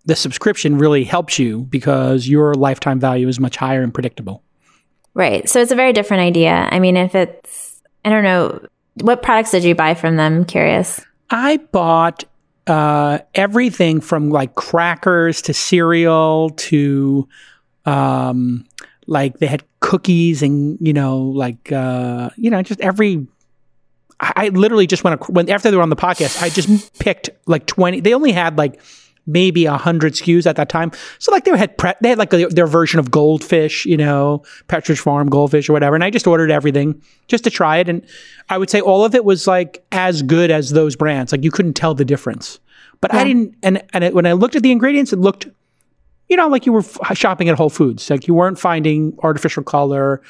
[0.08, 4.42] the subscription really helps you because your lifetime value is much higher and predictable.
[5.14, 5.48] Right.
[5.50, 6.70] So it's a very different idea.
[6.72, 8.66] I mean, if it's, I don't know,
[9.02, 10.46] what products did you buy from them?
[10.46, 11.04] Curious.
[11.30, 12.24] I bought
[12.68, 17.28] uh, everything from like crackers to cereal to
[17.86, 18.66] um,
[19.08, 23.28] like they had cookies and you know like uh, you know just every.
[24.20, 26.42] I, I literally just went when after they were on the podcast.
[26.42, 28.00] I just picked like twenty.
[28.00, 28.82] They only had like
[29.28, 30.92] maybe a hundred SKUs at that time.
[31.20, 34.44] So like they had pre- they had like a, their version of goldfish, you know,
[34.68, 35.96] Pepperidge Farm goldfish or whatever.
[35.96, 37.90] And I just ordered everything just to try it.
[37.90, 38.06] And
[38.50, 41.32] I would say all of it was like as good as those brands.
[41.32, 42.60] Like you couldn't tell the difference.
[43.02, 43.56] But I didn't.
[43.62, 45.48] And and it, when I looked at the ingredients, it looked,
[46.30, 48.10] you know, like you were f- shopping at Whole Foods.
[48.10, 50.22] Like you weren't finding artificial color,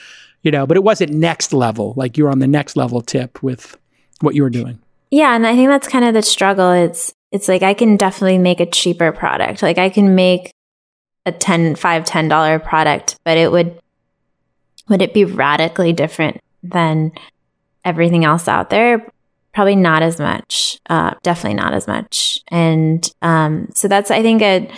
[0.41, 0.68] you know.
[0.68, 1.93] But it wasn't next level.
[1.95, 3.78] Like you were on the next level tip with
[4.20, 4.80] what you were doing.
[5.10, 6.72] Yeah, and I think that's kind of the struggle.
[6.72, 9.62] It's it's like I can definitely make a cheaper product.
[9.62, 10.51] Like I can make
[11.26, 13.80] a 10 5 10 dollar product, but it would
[14.89, 17.12] would it be radically different than
[17.84, 19.05] everything else out there?
[19.53, 20.80] Probably not as much.
[20.89, 22.41] Uh, definitely not as much.
[22.49, 24.70] And um, so that's I think a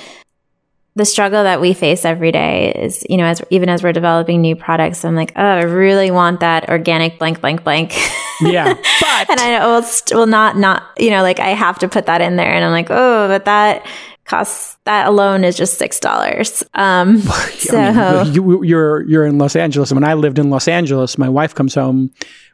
[0.95, 4.41] the struggle that we face every day is, you know, as even as we're developing
[4.41, 7.93] new products, I'm like, oh, I really want that organic blank blank blank.
[8.41, 11.87] Yeah, but and I will, st- will not, not, you know, like I have to
[11.89, 12.51] put that in there.
[12.51, 13.85] And I'm like, oh, but that
[14.25, 16.63] costs, that alone is just $6.
[16.75, 19.91] Um, so, I mean, you, you're you're in Los Angeles.
[19.91, 22.11] And when I lived in Los Angeles, my wife comes home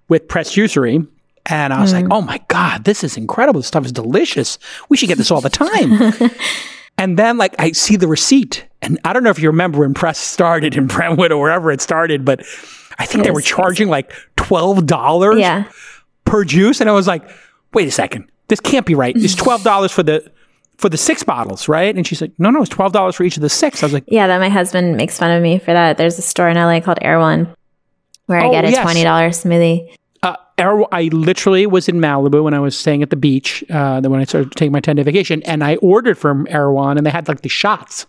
[0.08, 1.08] with pressed juicery.
[1.48, 3.60] And I was like, oh my God, this is incredible.
[3.60, 4.58] This stuff is delicious.
[4.90, 6.32] We should get this all the time.
[6.98, 8.66] and then, like, I see the receipt.
[8.82, 11.82] And I don't know if you remember when press started in Brentwood or wherever it
[11.82, 12.44] started, but
[12.98, 15.66] I think they were charging like $12 yeah.
[16.26, 16.82] per juice.
[16.82, 17.28] And I was like,
[17.74, 18.30] wait a second.
[18.48, 19.16] This can't be right.
[19.16, 20.32] It's $12 for the.
[20.78, 21.96] For the six bottles, right?
[21.96, 23.82] And she's like, "No, no, it's twelve dollars for each of the six.
[23.82, 24.28] I was like, Yeah.
[24.28, 25.98] That my husband makes fun of me for that.
[25.98, 27.48] There's a store in LA called Erewhon
[28.26, 28.86] where I Oh, get a yes.
[28.86, 29.96] $20 smoothie.
[30.22, 33.64] Uh, Air- I literally was in Malibu when I was staying at the beach.
[33.70, 36.98] Uh, then when I started taking my ten day vacation, and I ordered from Erewhon,
[36.98, 38.06] and they had like the shots,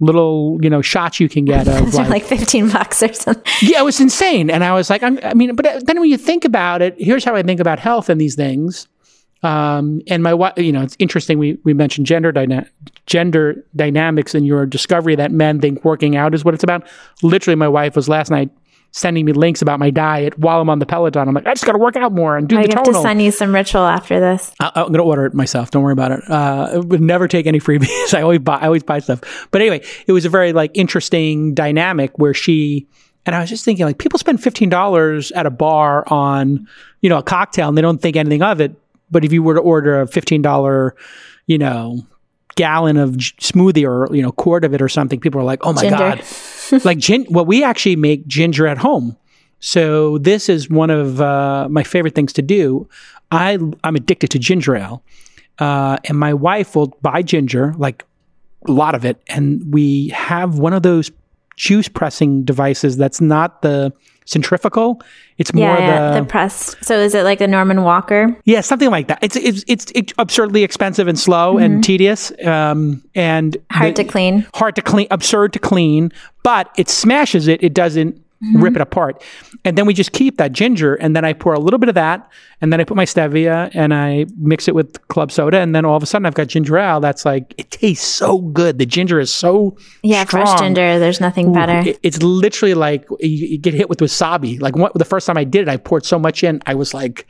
[0.00, 3.42] little you know shots you can get of like, like 15 bucks or something.
[3.62, 4.50] yeah, it was insane.
[4.50, 7.24] And I was like, I'm, I mean, but then when you think about it, here's
[7.24, 8.88] how I think about health and these things.
[9.42, 11.38] Um, and my wife, you know, it's interesting.
[11.38, 12.68] We we mentioned gender dyna-
[13.06, 16.86] gender dynamics in your discovery that men think working out is what it's about.
[17.22, 18.50] Literally, my wife was last night
[18.96, 21.28] sending me links about my diet while I'm on the Peloton.
[21.28, 22.74] I'm like, I just got to work out more and do the things.
[22.74, 24.54] I have to send you some ritual after this.
[24.58, 25.70] I- I'm gonna order it myself.
[25.70, 26.20] Don't worry about it.
[26.30, 28.14] Uh, I would never take any freebies.
[28.14, 28.56] I always buy.
[28.56, 29.48] I always buy stuff.
[29.50, 32.86] But anyway, it was a very like interesting dynamic where she
[33.26, 36.66] and I was just thinking like people spend fifteen dollars at a bar on
[37.02, 38.74] you know a cocktail and they don't think anything of it.
[39.10, 40.96] But if you were to order a fifteen dollar,
[41.46, 42.06] you know,
[42.54, 45.60] gallon of j- smoothie or you know quart of it or something, people are like,
[45.66, 45.96] oh my Ginger.
[45.98, 46.22] god,
[46.84, 47.26] like gin.
[47.30, 49.16] Well, we actually make ginger at home.
[49.60, 52.88] So this is one of uh, my favorite things to do.
[53.30, 55.02] I I'm addicted to ginger ale,
[55.58, 58.04] uh, and my wife will buy ginger, like
[58.68, 61.10] a lot of it, and we have one of those
[61.56, 63.92] juice pressing devices that's not the
[64.26, 65.00] centrifugal.
[65.38, 66.76] It's more Yeah, yeah, the, the press.
[66.82, 68.36] So is it like the Norman Walker?
[68.44, 69.18] yeah, something like that.
[69.22, 73.78] It's it's it's, it's absurdly expensive and slow and tedious, um, and Mm-hmm.
[73.78, 74.46] Hard the- to clean.
[74.54, 76.12] hard to clean, absurd to clean,
[76.42, 77.62] but it smashes it.
[77.62, 78.62] It doesn't Mm-hmm.
[78.62, 79.24] rip it apart.
[79.64, 81.94] And then we just keep that ginger, and then I pour a little bit of
[81.94, 82.30] that,
[82.60, 85.86] and then I put my stevia, and I mix it with club soda, and then
[85.86, 87.00] all of a sudden I've got ginger ale.
[87.00, 88.78] That's like it tastes so good.
[88.78, 90.98] The ginger is so Yeah, fresh ginger.
[90.98, 91.88] There's nothing better.
[91.88, 94.60] It- it's literally like you, you get hit with wasabi.
[94.60, 96.92] Like what, the first time I did it, I poured so much in, I was
[96.92, 97.26] like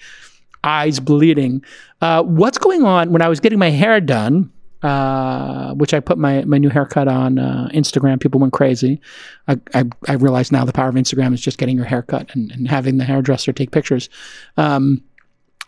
[0.64, 1.62] eyes bleeding.
[2.00, 4.50] Uh, what's going on when I was getting my hair done?
[4.86, 8.20] Uh, which I put my, my new haircut on uh, Instagram.
[8.20, 9.00] People went crazy.
[9.48, 12.52] I, I, I realize now the power of Instagram is just getting your haircut and,
[12.52, 14.08] and having the hairdresser take pictures.
[14.56, 15.02] Um,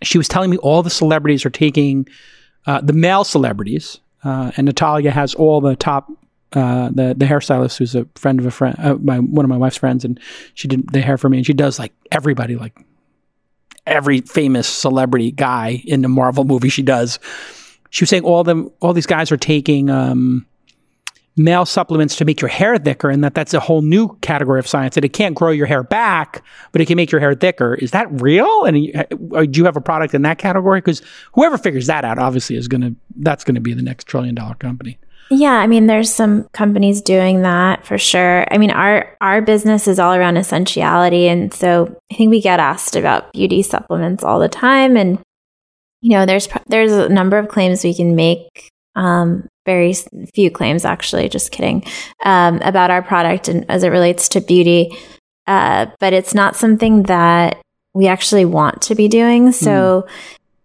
[0.05, 2.07] she was telling me all the celebrities are taking
[2.69, 6.09] uh, the male celebrities, uh, and Natalia has all the top.
[6.53, 9.57] Uh, the the hairstylist who's a friend of a friend, uh, my one of my
[9.57, 10.21] wife's friends, and
[10.55, 12.79] she did the hair for me, and she does like everybody, like
[13.85, 16.69] every famous celebrity guy in the Marvel movie.
[16.69, 17.19] She does.
[17.91, 20.47] She was saying all them, all these guys are taking um,
[21.39, 24.67] male supplements to make your hair thicker, and that that's a whole new category of
[24.67, 24.95] science.
[24.95, 26.43] That it can't grow your hair back,
[26.73, 27.75] but it can make your hair thicker.
[27.77, 28.65] Is that real?
[28.65, 30.81] And uh, do you have a product in that category?
[30.81, 31.01] Because
[31.33, 34.99] whoever figures that out, obviously, is gonna that's gonna be the next trillion dollar company.
[35.31, 38.47] Yeah, I mean, there's some companies doing that for sure.
[38.51, 42.61] I mean, our our business is all around essentiality, and so I think we get
[42.61, 44.97] asked about beauty supplements all the time.
[44.97, 45.19] And
[46.01, 48.71] you know, there's there's a number of claims we can make.
[48.95, 49.95] Um, very
[50.35, 51.29] few claims, actually.
[51.29, 51.85] Just kidding
[52.25, 54.91] um, about our product and as it relates to beauty,
[55.47, 57.61] uh, but it's not something that
[57.95, 59.53] we actually want to be doing.
[59.53, 60.15] So w-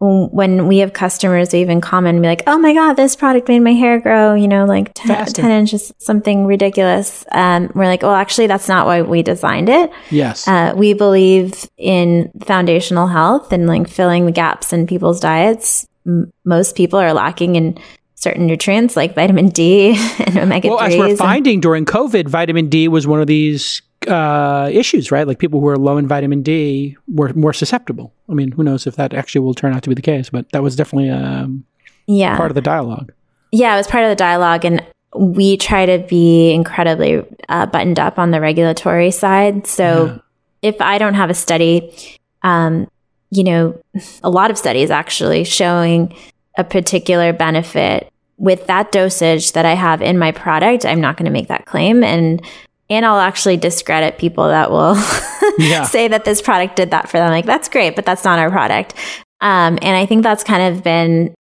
[0.04, 3.48] when we have customers they even comment and be like, oh my God, this product
[3.48, 7.24] made my hair grow, you know, like 10, 10 inches, something ridiculous.
[7.32, 9.92] Um, we're like, well, actually, that's not why we designed it.
[10.10, 10.48] Yes.
[10.48, 15.88] Uh, we believe in foundational health and like filling the gaps in people's diets.
[16.06, 17.80] M- most people are lacking in
[18.16, 22.88] certain nutrients like vitamin D and omega well, as we're finding during COVID, vitamin D
[22.88, 25.28] was one of these uh, issues, right?
[25.28, 28.14] Like people who are low in vitamin D were more susceptible.
[28.30, 30.52] I mean, who knows if that actually will turn out to be the case, but
[30.52, 31.66] that was definitely um,
[32.08, 32.38] yeah.
[32.38, 33.12] part of the dialogue.
[33.52, 34.84] Yeah, it was part of the dialogue, and
[35.16, 39.68] we try to be incredibly uh, buttoned up on the regulatory side.
[39.68, 40.18] So Yeah.
[40.62, 41.94] if I don't have a study,
[42.42, 42.88] um,
[43.30, 43.80] you know,
[44.24, 46.16] a lot of studies actually showing
[46.58, 51.26] a particular benefit with that dosage that I have in my product, I'm not going
[51.26, 52.42] to make that claim, and
[52.89, 54.95] and I'll actually discredit people that will
[55.57, 55.84] Yeah.
[55.84, 57.30] say that this product did that for them.
[57.30, 58.93] Like that's great, but that's not our product.
[59.41, 61.34] Um, and I think that's kind of been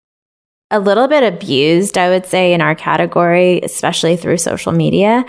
[0.72, 5.26] a little bit abused, I would say, in our category, especially through social media.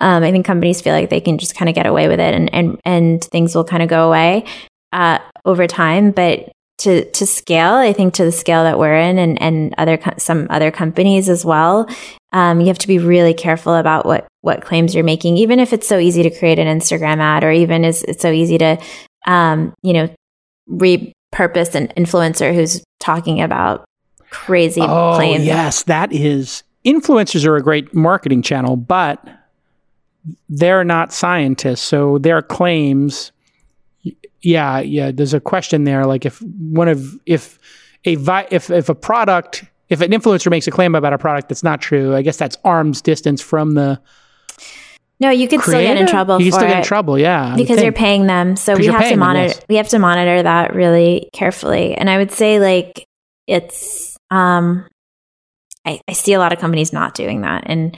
[0.00, 2.34] Um, I think companies feel like they can just kind of get away with it,
[2.34, 4.44] and and and things will kind of go away
[4.92, 6.10] uh, over time.
[6.12, 9.96] But to to scale, I think to the scale that we're in, and and other
[9.98, 11.88] co- some other companies as well,
[12.32, 15.72] um, you have to be really careful about what what claims you're making, even if
[15.72, 18.78] it's so easy to create an Instagram ad, or even is it's so easy to,
[19.26, 20.08] um, you know,
[20.70, 23.84] repurpose an influencer who's talking about
[24.30, 25.44] crazy Oh, claims.
[25.44, 26.62] yes, that is.
[26.84, 29.20] Influencers are a great marketing channel, but
[30.48, 33.32] they're not scientists, so their claims.
[34.42, 35.10] Yeah, yeah.
[35.10, 37.58] There's a question there, like if one of if
[38.04, 41.48] a vi- if if a product if an influencer makes a claim about a product
[41.48, 44.00] that's not true, I guess that's arm's distance from the
[45.18, 47.82] No, you could still get in trouble You can still get in trouble, yeah, because
[47.82, 48.54] you're paying them.
[48.56, 49.46] so we have to paying them, monitor.
[49.54, 49.60] yes.
[49.68, 51.94] We have to monitor that really carefully.
[51.94, 53.04] And I would say like
[53.46, 54.16] it's.
[54.30, 54.86] um
[55.86, 57.96] I, I see a lot of companies not doing that, and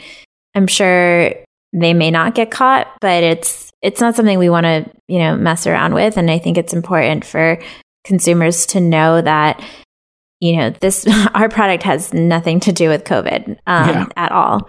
[0.54, 1.32] I'm sure
[1.72, 5.36] they may not get caught, but it's it's not something we want to you know
[5.36, 6.16] mess around with.
[6.18, 7.58] And I think it's important for
[8.04, 9.62] consumers to know that
[10.40, 14.06] you know this our product has nothing to do with COVID um, Yeah.
[14.16, 14.68] at all.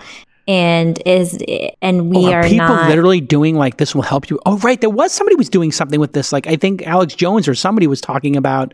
[0.49, 1.37] And is
[1.81, 4.39] and we Oh, are people not literally doing like this will help you.
[4.47, 4.81] Oh, right.
[4.81, 6.33] There was somebody was doing something with this.
[6.33, 8.73] Like I think Alex Jones or somebody was talking about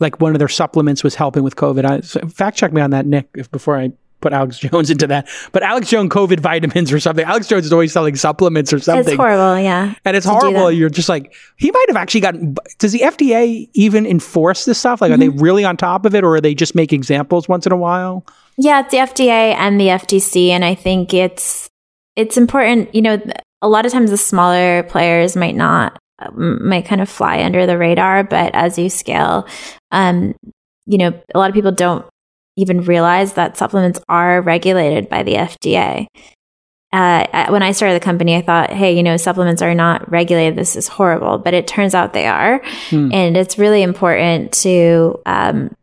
[0.00, 1.84] like one of their supplements was helping with COVID.
[1.84, 5.06] I, so fact check me on that, Nick, if, before I put Alex Jones into
[5.08, 5.28] that.
[5.52, 7.24] But Alex Jones COVID vitamins or something.
[7.24, 9.06] Alex Jones is always selling supplements or something.
[9.14, 10.70] it's horrible yeah And it's horrible.
[10.70, 12.56] You're just like, he might have actually gotten.
[12.78, 15.00] Does the FDA even enforce this stuff?
[15.00, 15.42] Like, are they Mm-hmm.
[15.42, 18.24] really on top of it, or are they just make examples once in a while?
[18.56, 21.68] Yeah, it's the FDA and the FTC, and I think it's
[22.16, 22.94] it's important.
[22.94, 23.22] You know,
[23.62, 25.98] a lot of times the smaller players might not
[26.32, 29.46] might kind of fly under the radar, but as you scale,
[29.90, 30.34] um,
[30.86, 32.06] you know, a lot of people don't
[32.56, 36.06] even realize that supplements are regulated by the FDA.
[36.92, 40.56] Uh, when I started the company, I thought, hey, you know, supplements are not regulated.
[40.56, 41.38] This is horrible.
[41.38, 42.62] But it turns out they are.
[42.90, 43.10] Hmm.
[43.12, 45.74] And it's really important to um,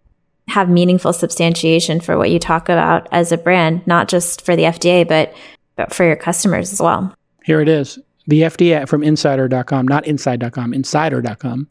[0.52, 4.64] have meaningful substantiation for what you talk about as a brand, not just for the
[4.64, 5.34] FDA, but,
[5.76, 7.14] but for your customers as well.
[7.44, 7.98] Here it is.
[8.28, 11.68] The FDA from insider.com, not inside.com, insider.com.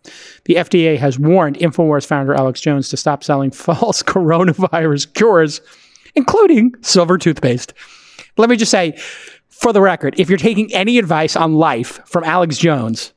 [0.46, 5.60] The FDA has warned InfoWars founder Alex Jones to stop selling false coronavirus cures,
[6.14, 7.72] including silver toothpaste.
[8.36, 8.98] Let me just say,
[9.48, 13.12] for the record, if you're taking any advice on life from Alex Jones,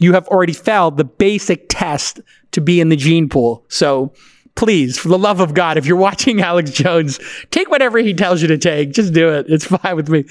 [0.00, 2.20] you have already failed the basic test
[2.50, 3.64] to be in the gene pool.
[3.68, 4.12] So
[4.54, 7.18] please, for the love of God, if you're watching Alex Jones,
[7.50, 8.92] take whatever he tells you to take.
[8.92, 9.46] Just do it.
[9.48, 10.24] It's fine with me.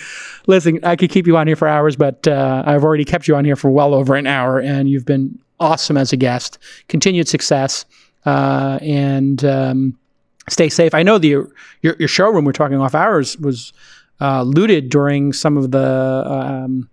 [0.47, 3.35] Listen, I could keep you on here for hours, but uh, I've already kept you
[3.35, 6.57] on here for well over an hour, and you've been awesome as a guest.
[6.87, 7.85] Continued success,
[8.25, 9.97] uh, and um,
[10.49, 10.93] stay safe.
[10.93, 11.27] I know the
[11.81, 13.73] your, your showroom we're talking off hours was
[14.21, 16.23] uh, looted during some of the.
[16.25, 16.89] Um,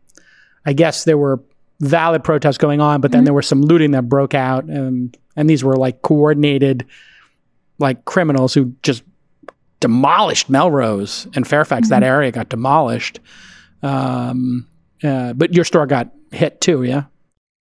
[0.66, 1.40] I guess there were
[1.80, 5.48] valid protests going on, but then there was some looting that broke out, and and
[5.48, 6.86] these were like coordinated,
[7.80, 9.02] like criminals who just
[9.80, 11.88] demolished Melrose and Fairfax.
[11.88, 13.18] That area got demolished.
[13.82, 14.66] Um,
[15.02, 17.04] uh, but your store got hit too, yeah.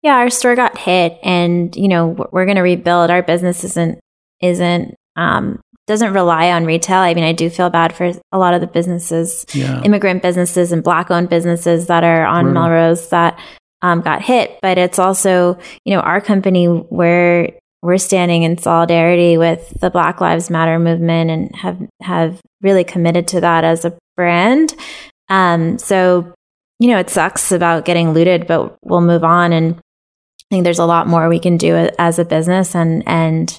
[0.03, 3.11] Yeah, our store got hit, and you know we're going to rebuild.
[3.11, 3.99] Our business isn't
[4.41, 6.99] isn't um, doesn't rely on retail.
[6.99, 9.83] I mean, I do feel bad for a lot of the businesses, Yeah.
[9.83, 12.63] immigrant businesses and black owned businesses that are on Brutal.
[12.63, 13.39] Melrose that
[13.83, 14.59] um, got hit.
[14.63, 17.51] But it's also you know our company where
[17.83, 23.29] we're standing in solidarity with the Black Lives Matter movement and have have really committed
[23.29, 24.75] to that as a brand.
[25.29, 26.33] Um, so
[26.81, 29.53] you know, it sucks about getting looted, but we'll move on.
[29.53, 33.57] And I think there's a lot more we can do as a business and and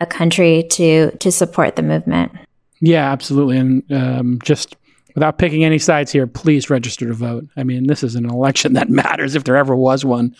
[0.00, 2.32] a country to to support the movement.
[2.80, 3.58] Yeah, absolutely.
[3.58, 4.76] And um, just
[5.14, 7.48] without picking any sides here, please register to vote.
[7.56, 10.34] I mean, this is an election that matters if there ever was one.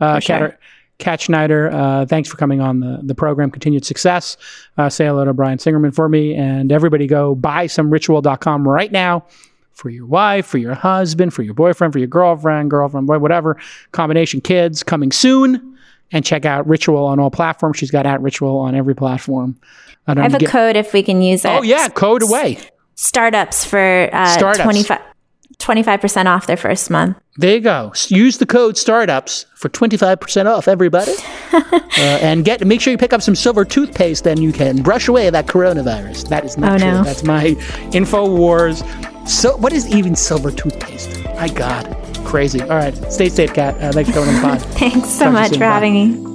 [0.00, 0.58] Uh, sure.
[1.04, 3.50] Kat, Schneider, uh, thanks for coming on the, the program.
[3.50, 4.38] Continued success.
[4.78, 6.34] Uh, say hello to Brian Singerman for me.
[6.34, 9.26] And everybody go buy some ritual.com right now
[9.72, 13.58] for your wife, for your husband, for your boyfriend, for your girlfriend, girlfriend, boy, whatever.
[13.92, 15.76] Combination kids coming soon.
[16.10, 17.76] And check out Ritual on all platforms.
[17.76, 19.58] She's got at Ritual on every platform.
[20.06, 21.48] I I have a get- code if we can use it.
[21.48, 22.58] Oh, yeah, code away.
[22.94, 24.62] Startups for uh, Startups.
[24.86, 25.13] 25
[25.64, 27.16] 25% off their first month.
[27.36, 27.92] There you go.
[28.08, 31.14] Use the code startups for 25% off everybody.
[31.52, 35.08] uh, and get make sure you pick up some silver toothpaste then you can brush
[35.08, 36.28] away that coronavirus.
[36.28, 36.90] That is not Oh, true.
[36.92, 37.02] no.
[37.02, 37.54] That's my
[37.90, 39.28] InfoWars.
[39.28, 41.24] So what is even silver toothpaste?
[41.36, 41.96] My god.
[42.24, 42.60] Crazy.
[42.62, 42.94] All right.
[43.12, 43.74] Stay safe, Kat.
[43.82, 44.62] Uh, thanks for coming on the pod.
[44.78, 46.33] Thanks so Talk much for having me.